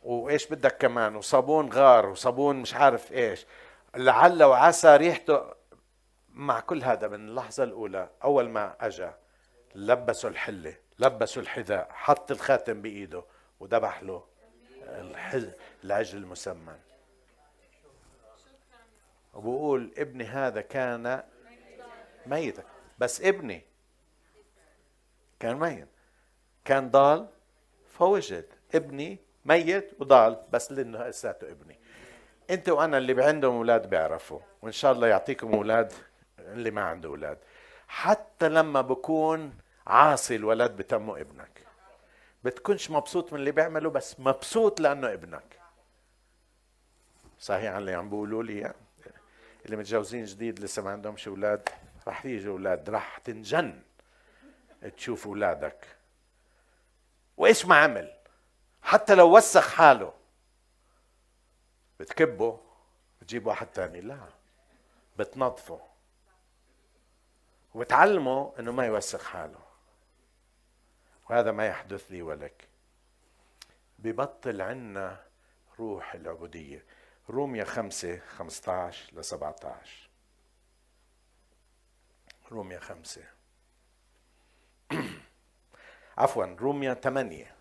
[0.02, 3.46] وإيش بدك كمان؟ وصابون غار وصابون مش عارف إيش.
[3.96, 5.58] لعل وعسى ريحته.
[6.32, 9.18] مع كل هذا من اللحظة الأولى أول ما أجا
[9.74, 13.24] لبسوا الحلة لبسوا الحذاء حط الخاتم بإيده.
[13.60, 14.24] وذبح له
[15.84, 16.78] العجل المسمن.
[19.34, 21.22] وبقول ابني هذا كان
[22.26, 22.62] ميتا.
[22.98, 23.62] بس ابني
[25.40, 25.88] كان ميت.
[26.64, 27.28] كان ضال
[27.86, 28.44] فوجد.
[28.74, 31.78] ابني ميت وضال بس لأنه لساته ابني.
[32.50, 35.92] انت وأنا اللي عندهم أولاد بيعرفوا وإن شاء الله يعطيكم أولاد
[36.38, 37.38] اللي ما عنده أولاد.
[37.88, 41.67] حتى لما بكون عاصي الولد بتمه ابنك.
[42.44, 45.60] بتكونش مبسوط من اللي بيعمله بس مبسوط لأنه ابنك.
[47.40, 48.74] صحيح اللي عم بيقولوا لي
[49.64, 51.68] اللي متجوزين جديد لسه ما عندهمش أولاد
[52.08, 53.82] رح يجوا أولاد رح تنجن
[54.96, 55.96] تشوف أولادك.
[57.36, 58.14] وإيش ما عمل؟
[58.82, 60.12] حتى لو وسخ حاله.
[62.00, 62.60] بتكبه
[63.20, 64.20] بتجيب واحد تاني لا.
[65.18, 65.80] بتنظفه.
[67.74, 69.67] وبتعلمه إنه ما يوسخ حاله.
[71.30, 72.68] وهذا ما يحدث لي ولك.
[73.98, 75.24] ببطل عنا
[75.78, 76.84] روح العبودية.
[77.30, 80.08] روميا خمسة خمسة عشر لسبعة عشر
[82.52, 83.24] روميا خمسة.
[86.18, 87.54] عفوا روميا ثمانية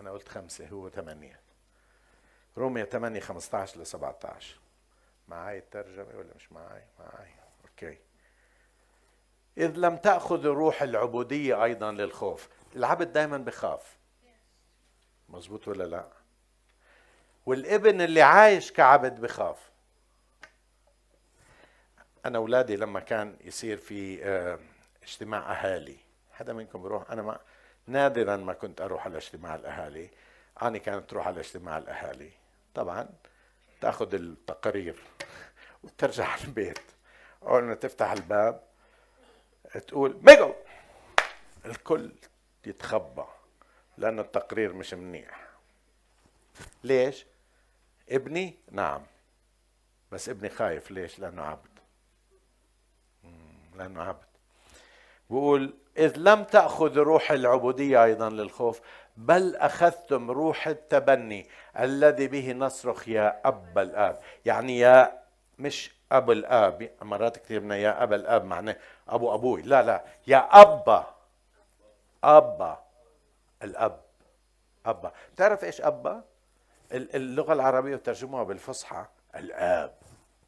[0.00, 1.40] أنا قلت خمسة هو ثمانية
[2.56, 4.60] روميا 8 15 ل 17
[5.28, 7.30] معاي الترجمة ولا مش معاي؟ معاي.
[7.64, 7.98] أوكي.
[9.58, 12.48] إذ لم تأخذ روح العبودية أيضا للخوف.
[12.76, 13.96] العبد دائما بخاف.
[15.28, 16.08] مزبوط ولا لا؟
[17.46, 19.70] والابن اللي عايش كعبد بخاف.
[22.26, 24.58] أنا أولادي لما كان يصير في آه،
[25.02, 25.96] اجتماع أهالي
[26.32, 27.38] حدا منكم بيروح أنا ما
[27.86, 30.10] نادرا ما كنت أروح على اجتماع الأهالي.
[30.62, 32.30] أنا كانت تروح على اجتماع الأهالي.
[32.74, 33.08] طبعا
[33.80, 34.96] تأخذ التقارير
[35.82, 36.78] وترجع على البيت.
[37.42, 38.62] أول ما تفتح الباب
[39.88, 40.54] تقول ميجو.
[41.66, 42.12] الكل
[42.66, 43.24] يتخبى
[43.98, 45.48] لأن التقرير مش منيح.
[46.84, 47.26] ليش؟
[48.10, 49.02] ابني نعم
[50.12, 50.90] بس ابني خايف.
[50.90, 51.78] ليش؟ لأنه عبد.
[53.76, 54.24] لأنه عبد.
[55.30, 58.80] بقول إذ لم تأخذ روح العبودية أيضا للخوف
[59.16, 61.46] بل أخذتم روح التبني
[61.78, 64.20] الذي به نصرخ يا أب الآب.
[64.44, 65.22] يعني يا
[65.58, 66.90] مش أب الآب.
[67.02, 68.76] مرات كثير من يا أب الآب معناه
[69.08, 69.62] أبو أبوي.
[69.62, 71.19] لا لا يا أبا.
[72.24, 72.84] أبا
[73.62, 74.02] الأب
[74.86, 75.12] أبا.
[75.36, 76.24] تعرف إيش أبا؟
[76.92, 79.06] اللغة العربية ترجموها بالفصحى
[79.36, 79.98] الآب.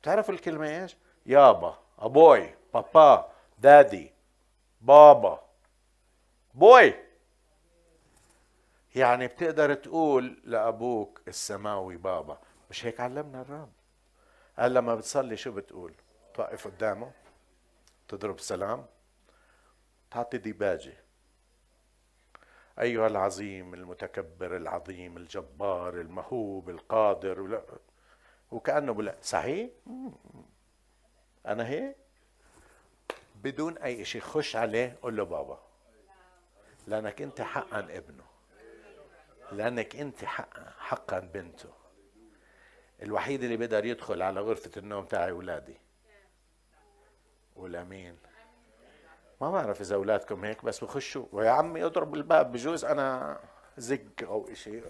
[0.03, 4.13] تعرف الكلمة إيش؟ يابا أبوي بابا دادي
[4.81, 5.43] بابا.
[6.55, 6.95] بوي.
[8.95, 12.39] يعني بتقدر تقول لأبوك السماوي بابا.
[12.71, 13.73] مش هيك علمنا الرب؟
[14.59, 15.95] قال لما بتصلي شو بتقول؟
[16.35, 17.13] توقف قدامه
[18.09, 18.87] تضرب سلام
[20.11, 21.02] تعطي ديباجة
[22.81, 27.63] أيها العظيم المتكبر العظيم الجبار المهوب القادر ولا
[28.51, 29.71] وكأنه بلا صحيح؟
[31.47, 31.97] أنا هيك؟
[33.35, 35.63] بدون أي شيء خش عليه قول له بابا.
[36.87, 38.25] لأنك أنت حقا ابنه.
[39.53, 41.73] لأنك أنت حقا, حقا بنته.
[43.03, 45.77] الوحيد اللي بيقدر يدخل على غرفة النوم تاعي أولادي.
[47.57, 48.19] ولا مين
[49.43, 51.27] ما بعرف إذا أولادكم هيك بس بخشوا.
[51.33, 53.39] ويا عمي اضرب الباب بجوز أنا
[53.77, 54.81] زق أو إشي.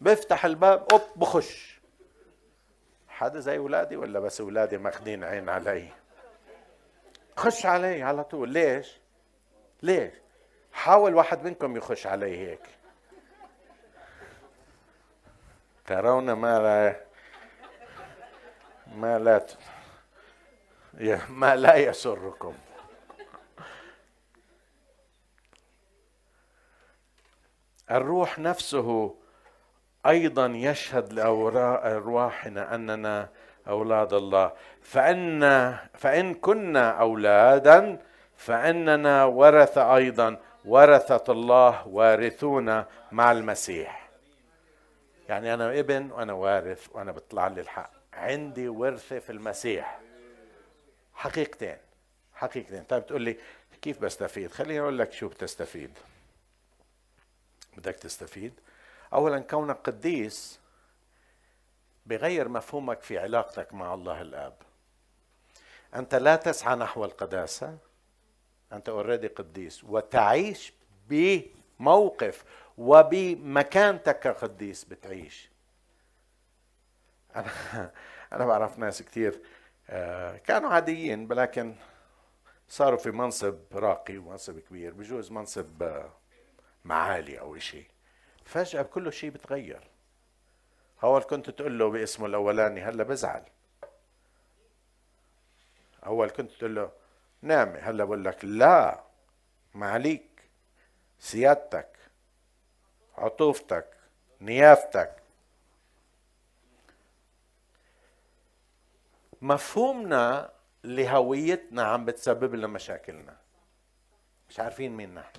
[0.00, 1.80] بفتح الباب أوب بخش.
[3.08, 5.88] حدا زي أولادي ولا بس أولادي ماخذين عين علي؟
[7.36, 8.48] خش علي على طول.
[8.48, 9.00] ليش؟
[9.82, 10.14] ليش؟
[10.72, 12.68] حاول واحد منكم يخش علي هيك.
[15.86, 17.00] ترون ما لا
[18.96, 19.46] ما لا
[21.28, 22.54] ما لا يسركم.
[27.90, 29.14] الروح نفسه
[30.06, 33.28] أيضا يشهد لارواحنا أننا
[33.68, 34.52] أولاد الله.
[34.80, 37.98] فان فإن كنا أولادا
[38.36, 40.36] فإننا ورث أيضا.
[40.64, 44.10] ورثة الله وارثون مع المسيح.
[45.28, 47.90] يعني أنا ابن وأنا وارث وأنا بطلع لي الحق.
[48.12, 50.00] عندي ورثه في المسيح.
[51.14, 51.76] حقيقتين.
[52.34, 52.82] حقيقتين.
[52.84, 53.36] طيب تقول لي
[53.82, 55.90] كيف بستفيد؟ خليني أقول لك شو بتستفيد.
[57.76, 58.52] بدك تستفيد.
[59.12, 60.60] اولا كونك قديس
[62.06, 64.54] بغير مفهومك في علاقتك مع الله الآب.
[65.94, 67.78] أنت لا تسعى نحو القداسة.
[68.72, 69.84] أنت اوريدي قديس.
[69.84, 70.72] وتعيش
[71.08, 72.44] بموقف
[72.78, 75.50] وبمكانتك كقديس بتعيش.
[77.36, 77.50] أنا
[78.32, 79.40] أنا بعرف ناس كثير
[79.90, 81.74] آه، كانوا عاديين ولكن
[82.68, 84.92] صاروا في منصب راقي ومنصب كبير.
[84.92, 86.12] بجوز منصب آه،
[86.84, 87.86] معالي أو شيء.
[88.44, 89.88] فجأة كل شيء بتغير.
[91.02, 93.44] أول كنت تقول له باسمه الأولاني هلا بزعل.
[96.06, 96.92] أول كنت تقول له
[97.42, 99.04] نعمة هلا بقول لك لا
[99.74, 100.42] معليك
[101.18, 101.96] سيادتك
[103.18, 103.86] عطوفتك
[104.40, 105.16] نيافتك.
[109.42, 110.52] مفهومنا
[110.84, 113.36] لهويتنا عم بتسبب لنا مشاكلنا.
[114.48, 115.38] مش عارفين مين نحن.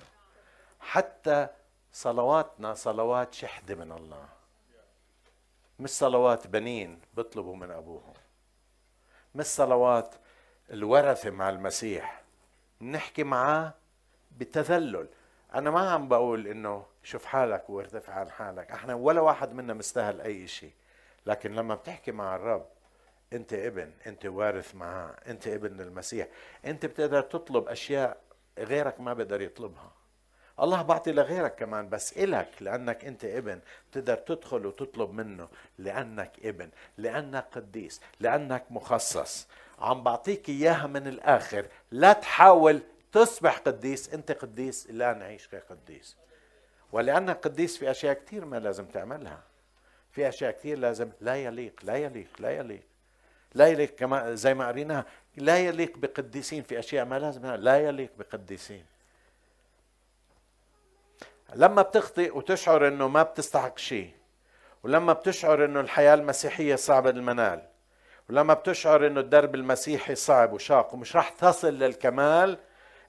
[0.86, 1.48] حتى
[1.92, 4.28] صلواتنا صلوات شحدة من الله.
[5.80, 8.14] مش صلوات بنين بيطلبوا من أبوهم.
[9.34, 10.14] مش صلوات
[10.70, 12.22] الورثة مع المسيح.
[12.80, 13.74] بنحكي معاه
[14.38, 15.08] بتذلل.
[15.54, 18.70] أنا ما عم بقول إنه شوف حالك وارتفع عن حالك.
[18.70, 20.72] إحنا ولا واحد منا مستاهل أي شيء
[21.26, 22.66] لكن لما بتحكي مع الرب
[23.32, 26.28] أنت ابن أنت وارث معاه أنت ابن المسيح.
[26.64, 28.20] أنت بتقدر تطلب أشياء
[28.58, 29.95] غيرك ما بيقدر يطلبها.
[30.60, 33.60] الله بعطي لغيرك كمان بس إلك لأنك أنت ابن
[33.92, 39.46] تقدر تدخل وتطلب منه لأنك ابن لأنك قديس لأنك مخصص.
[39.78, 41.66] عم بعطيك إياها من الآخر.
[41.90, 46.16] لا تحاول تصبح قديس أنت قديس لا نعيش كقديس
[46.92, 49.42] ولأنك قديس في أشياء كثير ما لازم تعملها.
[50.12, 52.82] في أشياء كثير لازم لا يليق لا يليق لا يليق.
[53.54, 55.04] لا يليق كما زي ما قريناها
[55.36, 58.84] لا يليق بقديسين في أشياء ما لازم لا يليق بقديسين.
[61.54, 64.10] لما بتخطئ وتشعر إنه ما بتستحق شيء
[64.82, 67.62] ولما بتشعر إنه الحياة المسيحية صعبة المنال
[68.30, 72.58] ولما بتشعر إنه الدرب المسيحي صعب وشاق ومش راح تصل للكمال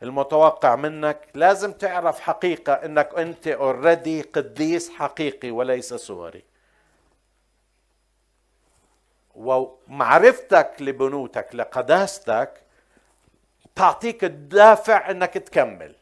[0.04, 6.44] المتوقع منك لازم تعرف حقيقة إنك أنت اوريدي قديس حقيقي وليس صوري
[9.36, 12.62] ومعرفتك لبنوتك لقداستك
[13.76, 15.96] تعطيك الدافع إنك تكمل.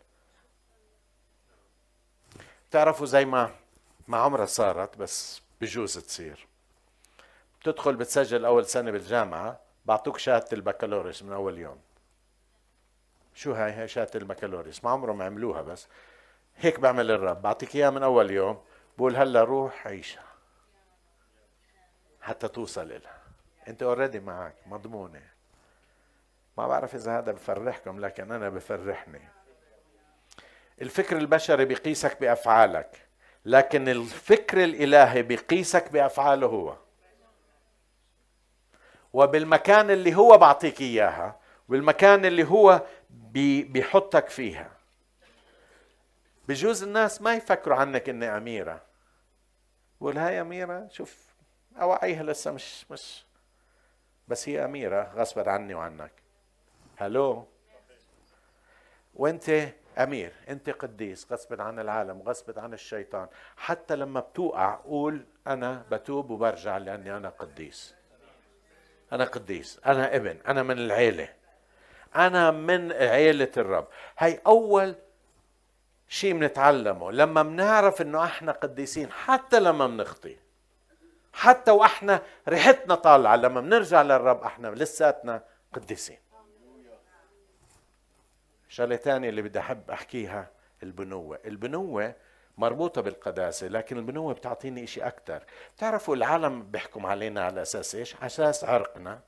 [2.76, 3.52] بتعرفوا زي ما
[4.08, 6.48] ما عمرها صارت بس بجوز تصير.
[7.62, 11.80] بتدخل بتسجل أول سنة بالجامعة بعطوك شهادة البكالوريوس من أول يوم.
[13.34, 14.84] شو هاي؟ هاي شهادة البكالوريوس.
[14.84, 15.88] ما عمرهم عملوها بس.
[16.56, 17.42] هيك بعمل الرب.
[17.42, 18.62] بعطيك إياها من أول يوم.
[18.98, 20.26] بقول هلا روح عيشها.
[22.22, 23.22] حتى توصل لها
[23.68, 25.24] أنت اوريدي معك مضمونة.
[26.58, 29.35] ما بعرف إذا هذا بفرحكم لكن أنا بفرحني.
[30.82, 33.06] الفكر البشري بيقيسك بأفعالك
[33.46, 36.78] لكن الفكر الإلهي بيقيسك بأفعاله هو.
[39.14, 44.72] وبالمكان اللي هو بعطيك إياها والمكان اللي هو بيحطك فيها.
[46.48, 48.82] بجوز الناس ما يفكروا عنك إني أميرة.
[50.02, 51.26] بقول هاي أميرة شوف
[51.82, 53.26] أوعيها لسه مش مش.
[54.28, 56.12] بس هي أميرة غصبا عني وعنك.
[56.98, 57.48] هلو؟
[59.16, 63.28] وأنت أمير أنت قديس غصب عن العالم غصب عن الشيطان.
[63.58, 67.96] حتى لما بتوقع قول أنا بتوب وبرجع لأني أنا قديس.
[69.12, 71.30] أنا قديس أنا ابن أنا من العيلة.
[72.16, 73.88] أنا من عيلة الرب.
[74.18, 74.96] هي أول
[76.08, 80.38] شيء بنتعلمه لما بنعرف إنه إحنا قديسين حتى لما بنخطي
[81.34, 83.36] حتى وإحنا ريحتنا طالعة.
[83.36, 85.44] لما بنرجع للرب إحنا لساتنا
[85.74, 86.18] قديسين.
[88.70, 90.48] شغلة ثانية اللي بدي أحب أحكيها
[90.84, 91.40] البنوة.
[91.46, 92.14] البنوة
[92.58, 95.44] مربوطة بالقداسة لكن البنوة بتعطيني شيء أكثر
[95.76, 99.20] بتعرفوا العالم بيحكم علينا على أساس إيش؟ على أساس عرقنا.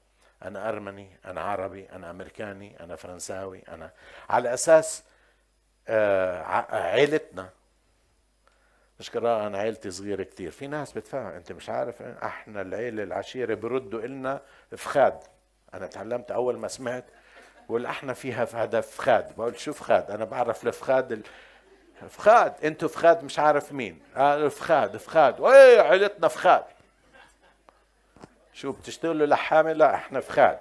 [0.44, 3.92] أنا أرمني أنا عربي أنا أمريكاني أنا فرنساوي أنا
[4.30, 5.04] على أساس
[5.88, 6.44] آه
[6.76, 7.50] عيلتنا.
[9.00, 10.52] مش أنا عيلتي صغيرة كتير.
[10.52, 14.42] في ناس بتفهم أنت مش عارف أحنا العيلة العشيرة بردوا إلنا
[14.78, 15.20] فخاد.
[15.74, 17.06] أنا تعلمت أول ما سمعت
[17.70, 19.36] بقول إحنا فيها هذا فخاد.
[19.38, 21.22] بقول شو فخاد أنا بعرف الفخاد ال...
[22.10, 24.00] فخاد أنتوا فخاد مش عارف مين.
[24.18, 25.42] آه فخاد فخاد.
[25.42, 26.64] إيه عيلتنا فخاد.
[28.54, 30.60] شو بتشتغلوا لحامه لا إحنا فخاد.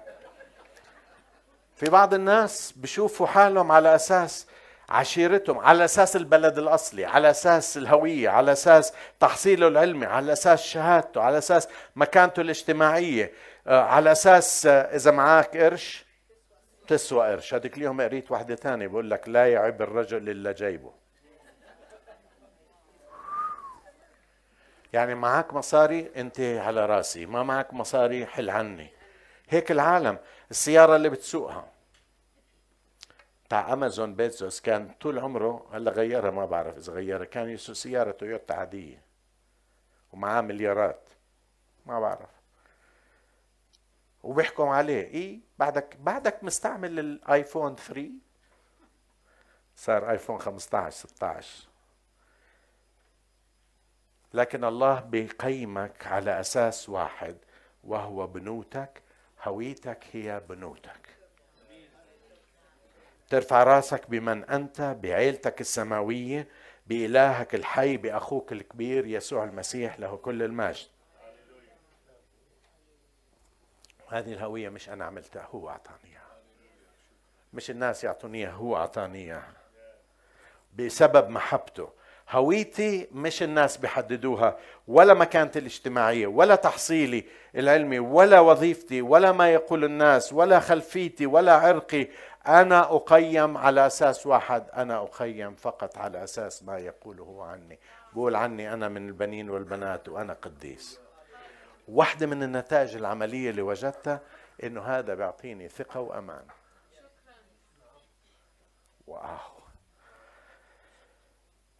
[1.76, 4.46] في بعض الناس بشوفوا حالهم على أساس
[4.88, 11.20] عشيرتهم على أساس البلد الأصلي على أساس الهوية على أساس تحصيله العلمي على أساس شهادته
[11.22, 13.32] على أساس مكانته الاجتماعية
[13.66, 16.05] آه، على أساس آه، إذا معك قرش
[16.86, 20.92] تسوى قرش هذيك اليوم قريت واحدة ثانية بقول لك لا يعب الرجل إلا جيبه.
[24.92, 28.90] يعني معك مصاري؟ أنت على رأسي ما معك مصاري حل عني.
[29.48, 30.18] هيك العالم
[30.50, 31.68] السيارة اللي بتسوقها.
[33.48, 38.10] تاع أمازون بيتزوس كان طول عمره هلا غيرها ما بعرف إذا غيرها كان يسوق سيارة
[38.10, 39.02] تويوتا عادية.
[40.12, 41.08] ومعاه مليارات.
[41.86, 42.35] ما بعرف.
[44.26, 45.02] وبيحكم عليه.
[45.02, 48.10] إيه؟ بعدك بعدك مستعمل الايفون 3
[49.76, 51.68] صار آيفون 15 16
[54.34, 57.36] لكن الله بيقيمك على أساس واحد
[57.84, 59.02] وهو بنوتك.
[59.42, 61.16] هويتك هي بنوتك.
[63.28, 66.48] ترفع راسك بمن أنت بعيلتك السماوية
[66.86, 70.86] بإلهك الحي بأخوك الكبير يسوع المسيح له كل المجد.
[74.08, 76.36] هذه الهوية مش أنا عملتها هو أعطاني إياها.
[77.52, 79.52] مش الناس يعطوني إياها هو أعطاني إياها.
[80.76, 81.88] بسبب محبته.
[82.30, 87.24] هويتي مش الناس بيحددوها ولا مكانتي الاجتماعية ولا تحصيلي
[87.56, 92.08] العلمي ولا وظيفتي ولا ما يقول الناس ولا خلفيتي ولا عرقي.
[92.46, 97.78] أنا أقيم على أساس واحد أنا أقيم فقط على أساس ما يقوله عني.
[98.12, 101.00] بقول عني أنا من البنين والبنات وأنا قديس.
[101.88, 104.20] واحدة من النتائج العملية اللي وجدتها
[104.64, 106.44] إنه هذا بيعطيني ثقة وأمان.
[109.06, 109.38] واو.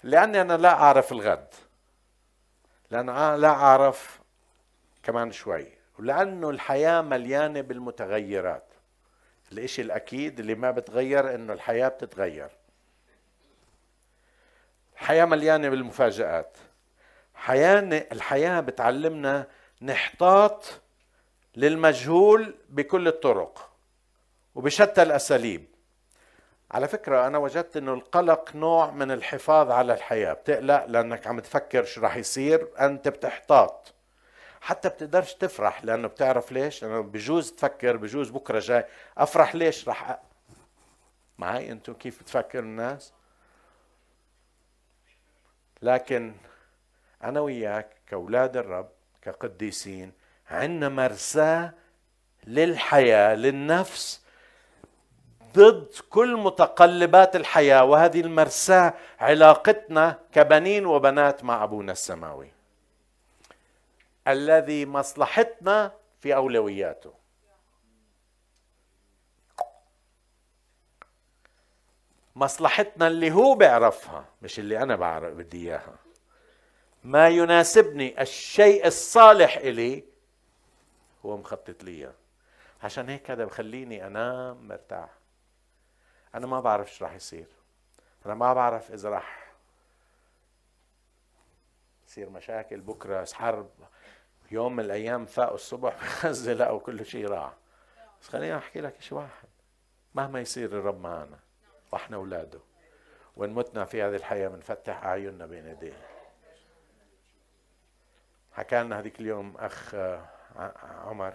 [0.03, 1.55] لأني أنا لا أعرف الغد.
[2.91, 4.21] لأن أنا لا أعرف
[5.03, 5.67] كمان شوي.
[5.99, 8.65] ولأنه الحياة مليانة بالمتغيرات.
[9.53, 12.51] الإشي الأكيد اللي ما بتغير إنه الحياة بتتغير.
[14.95, 16.57] الحياة مليانة بالمفاجآت.
[17.35, 17.81] حياة
[18.13, 19.47] الحياة بتعلمنا
[19.83, 20.81] نحتاط
[21.57, 23.71] للمجهول بكل الطرق
[24.55, 25.67] وبشتى الأساليب
[26.71, 31.85] على فكرة أنا وجدت إنه القلق نوع من الحفاظ على الحياة، بتقلق لأنك عم تفكر
[31.85, 33.95] شو راح يصير، أنت بتحتاط.
[34.61, 38.85] حتى بتقدرش تفرح لأنه بتعرف ليش؟ لأنه بجوز تفكر بجوز بكرة جاي،
[39.19, 40.19] أفرح ليش راح أ...
[41.39, 43.13] معي أنتم كيف بتفكر الناس؟
[45.83, 46.35] لكن
[47.23, 48.96] أنا وياك كأولاد الرب
[49.27, 50.13] كقديسين
[50.51, 51.73] عندنا مرساة
[52.47, 54.23] للحياة للنفس
[55.55, 57.85] ضد كل متقلبات الحياة.
[57.85, 62.51] وهذه المرساة علاقتنا كبنين وبنات مع أبونا السماوي
[64.29, 67.15] الذي مصلحتنا في أولوياته.
[72.37, 76.06] مصلحتنا اللي هو بيعرفها مش اللي أنا بعرف بدي إياها.
[77.07, 80.05] ما يناسبني الشيء الصالح إلي
[81.27, 82.13] هو مخطط لي
[82.83, 85.11] عشان هيك هذا بخليني أنام مرتاح.
[86.35, 87.47] أنا ما بعرف إيش راح يصير.
[88.27, 89.53] أنا ما بعرف إذا راح
[92.09, 93.71] يصير مشاكل بكرة حرب
[94.51, 97.53] يوم من الأيام فاقوا الصبح بغزة لقوا كل شيء راح.
[98.23, 99.49] بس خليني أحكي لك شيء واحد.
[100.15, 101.39] مهما يصير الرب معنا
[101.93, 102.61] وإحنا أولاده
[103.37, 106.16] وإن متنا في هذه الحياة بنفتح أعيننا بين ايديه
[108.57, 110.25] حكى لنا هذيك اليوم أخ آه،
[111.05, 111.35] عمر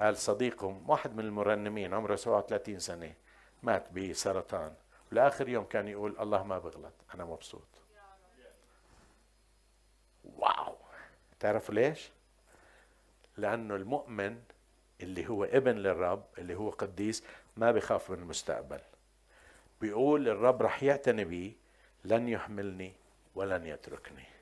[0.00, 3.14] قال صديقهم واحد من المرنمين عمره 37 سنة
[3.62, 4.74] مات بسرطان.
[5.12, 7.68] ولآخر يوم كان يقول الله ما بغلط أنا مبسوط.
[10.24, 10.76] واو!
[11.40, 12.10] تعرفوا ليش؟
[13.36, 14.42] لأنه المؤمن
[15.00, 17.24] اللي هو ابن للرب اللي هو قديس
[17.56, 18.80] ما بخاف من المستقبل.
[19.80, 21.56] بيقول الرب رح يعتني بي
[22.04, 22.92] لن يحملني
[23.34, 24.37] ولن يتركني.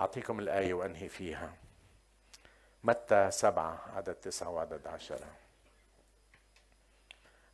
[0.00, 1.54] أعطيكم الآية وأنهي فيها.
[2.84, 5.26] متى سبعة عدد تسعة وعدد عشرة؟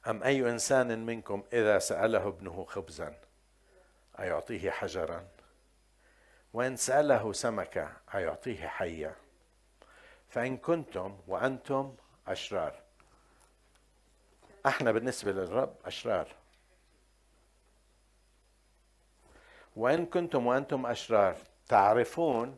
[0.06, 3.18] أم أي إنسان منكم إذا سأله ابنه خبزا؟
[4.18, 5.28] أيعطيه حجرا؟
[6.52, 9.16] وإن سأله سمكة أيعطيه حية
[10.28, 12.82] فإن كنتم وأنتم أشرار.
[14.66, 16.28] أحنا بالنسبة للرب أشرار.
[19.76, 21.36] وإن كنتم وأنتم أشرار
[21.72, 22.56] تعرفون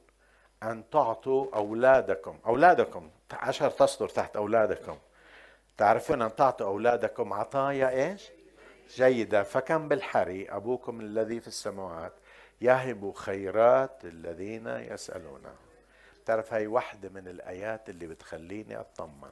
[0.62, 2.38] أن تعطوا أولادكم.
[2.46, 4.98] أولادكم عشر تسطر تحت أولادكم.
[5.76, 8.30] تعرفون أن تعطوا أولادكم عطايا إيش؟
[8.96, 9.42] جيدة.
[9.42, 12.12] فكم بالحري أبوكم الذي في السماوات
[12.60, 15.54] يهب خيرات الذين يسألونه
[16.26, 19.30] تعرف هاي واحدة من الآيات اللي بتخليني أطمن.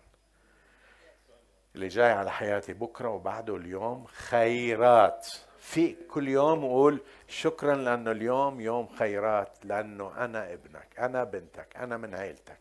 [1.74, 5.28] اللي جاي على حياتي بكرة وبعده اليوم خيرات.
[5.62, 11.96] في كل يوم أقول شكرا لأنه اليوم يوم خيرات لأنه أنا ابنك أنا بنتك أنا
[11.96, 12.58] من عيلتك.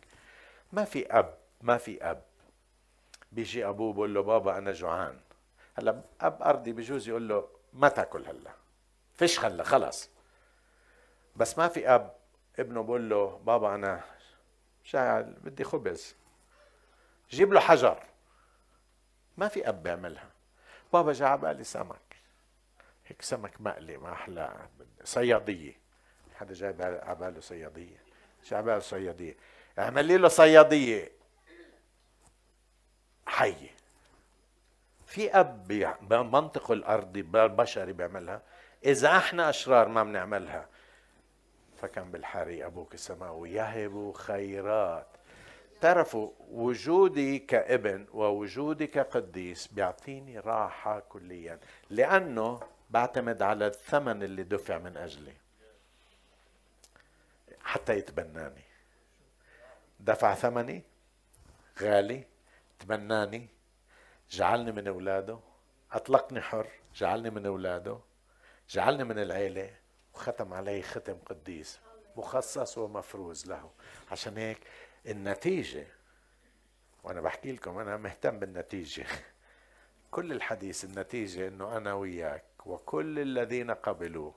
[0.72, 2.22] ما في أب ما في أب.
[3.32, 5.20] بيجي أبوه بقول له بابا أنا جوعان.
[5.78, 8.52] هلأ أب أرضي بجوز يقول له ما تأكل هلأ.
[9.14, 10.10] فيش هلا خلص
[11.36, 12.14] بس ما في أب.
[12.60, 14.02] ابنه بقول له بابا أنا
[14.84, 16.16] شاعل بدي خبز.
[17.30, 18.04] جيب له حجر.
[19.38, 20.30] ما في أب بيعملها.
[20.94, 22.11] بابا جا بالي سمك.
[23.12, 24.56] هيك سمك مقلي ما أحلى
[25.04, 25.74] صيادية.
[26.36, 27.98] حدا جاي على باله صيادية.
[28.46, 29.36] جاي على باله صياديه
[29.80, 31.12] اعملي له صيادية.
[33.26, 33.70] حية.
[35.06, 35.68] في أب
[36.02, 38.42] بمنطق الارضي البشري بيعملها.
[38.86, 40.68] إذا إحنا أشرار ما بنعملها.
[41.82, 45.08] فكان بالحري أبوك السماوي يهب خيرات.
[45.82, 51.60] تعرفوا وجودي كابن ووجودي كقديس بيعطيني راحة كليا.
[51.90, 52.60] لأنه
[52.92, 55.34] بعتمد على الثمن اللي دفع من أجلي
[57.60, 58.64] حتى يتبناني.
[60.00, 60.84] دفع ثمني
[61.82, 62.24] غالي
[62.80, 63.48] تبناني
[64.30, 65.40] جعلني من أولاده
[65.92, 68.00] أطلقني حر جعلني من أولاده
[68.70, 69.76] جعلني من العيلة
[70.14, 71.80] وختم علي ختم قديس
[72.16, 73.72] مخصص ومفروز له.
[74.12, 74.58] عشان هيك
[75.06, 75.88] النتيجة
[77.04, 79.06] وأنا بحكي لكم أنا مهتم بالنتيجة.
[80.12, 84.32] كل الحديث النتيجة إنه أنا وياك وكل الذين قبلوا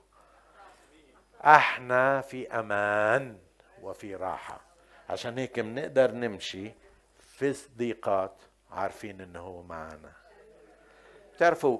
[1.41, 3.37] إحنا في أمان
[3.81, 4.61] وفي راحة.
[5.09, 6.71] عشان هيك بنقدر نمشي
[7.19, 8.35] في الضيقات
[8.71, 10.11] عارفين إنه هو معنا.
[11.33, 11.79] بتعرفوا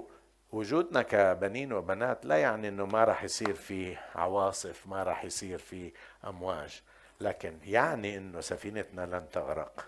[0.52, 5.92] وجودنا كبنين وبنات لا يعني إنه ما راح يصير في عواصف ما راح يصير في
[6.24, 6.82] أمواج.
[7.20, 9.86] لكن يعني إنه سفينتنا لن تغرق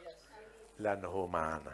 [0.79, 1.73] لأنه هو معنا.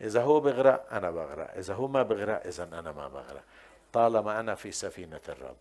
[0.00, 1.54] إذا هو بغرق أنا بغرق.
[1.54, 3.44] إذا هو ما بغرق إذا أنا ما بغرق.
[3.92, 5.56] طالما أنا في سفينة الرب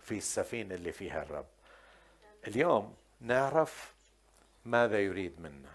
[0.00, 1.46] في السفينة اللي فيها الرب.
[2.48, 3.94] اليوم نعرف
[4.64, 5.72] ماذا يريد منا.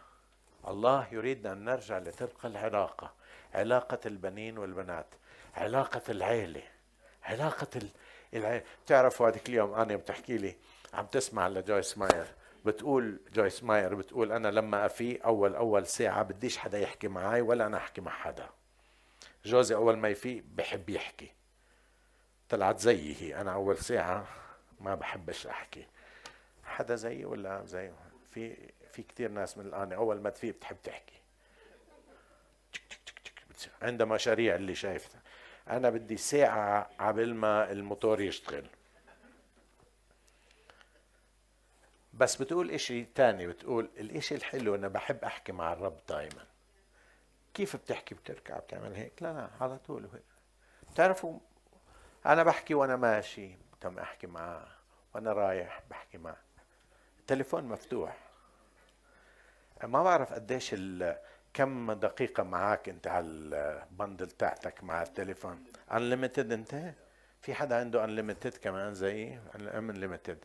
[0.67, 3.13] الله يريد أن نرجع لتلك العلاقة
[3.53, 5.05] علاقة البنين والبنات
[5.55, 6.63] علاقة العيلة
[7.23, 7.67] علاقة
[8.33, 10.55] العيله تعرفوا هذيك اليوم أنا بتحكي لي
[10.93, 12.27] عم تسمع لجويس ماير.
[12.65, 17.65] بتقول جويس ماير بتقول أنا لما افيق أول أول ساعة بديش حدا يحكي معي ولا
[17.65, 18.49] أنا أحكي مع حدا.
[19.45, 21.36] جوزي أول ما يفيق بحب يحكي.
[22.49, 24.27] طلعت زيي أنا أول ساعة
[24.79, 25.85] ما بحبش أحكي.
[26.63, 27.91] حدا زيي ولا زي
[28.31, 28.55] في
[28.91, 31.13] في كثير ناس من الآن أول ما تفيق بتحب تحكي.
[33.81, 35.21] عندها مشاريع اللي شايفتها.
[35.69, 38.67] أنا بدي ساعة قبل ما الموتور يشتغل.
[42.13, 46.45] بس بتقول إشي تاني بتقول الإشي الحلو أنا بحب أحكي مع الرب دائما
[47.53, 50.23] كيف بتحكي؟ بتركع بتعمل هيك؟ لا لا على طول هيك
[50.91, 51.39] بتعرفوا
[52.27, 53.51] أنا بحكي وأنا ماشي.
[53.81, 54.67] تم أحكي معاه.
[55.15, 56.37] وأنا رايح بحكي معه
[57.19, 58.17] التليفون مفتوح.
[59.83, 60.75] ما بعرف قديش
[61.53, 65.63] كم دقيقة معك أنت على ال bundle تاعتك مع التليفون.
[65.91, 66.93] unlimited أنت؟
[67.41, 70.37] في حدا عنده unlimited كمان زيي؟ unlimited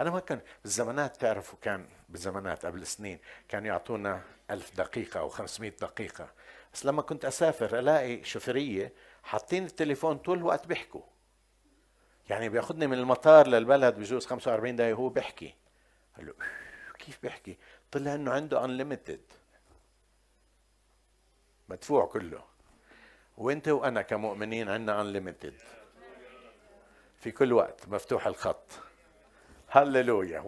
[0.00, 3.18] أنا ما كان بالزمانات تعرفوا كان بالزمانات قبل سنين
[3.48, 6.28] كانوا يعطونا ألف دقيقة أو 500 دقيقة.
[6.74, 11.02] بس لما كنت أسافر ألاقي شوفيرية حاطين التليفون طول الوقت بيحكوا.
[12.30, 15.54] يعني بياخذني من المطار للبلد بجوز 45 دقيقة هو بيحكي.
[16.16, 16.34] قال له
[16.98, 17.58] كيف بيحكي؟
[17.90, 19.20] طلع إنه عنده unlimited
[21.68, 22.44] مدفوع كله.
[23.36, 25.54] وإنت وأنا كمؤمنين عندنا unlimited
[27.20, 28.72] في كل وقت مفتوح الخط.
[29.68, 30.44] هللويا.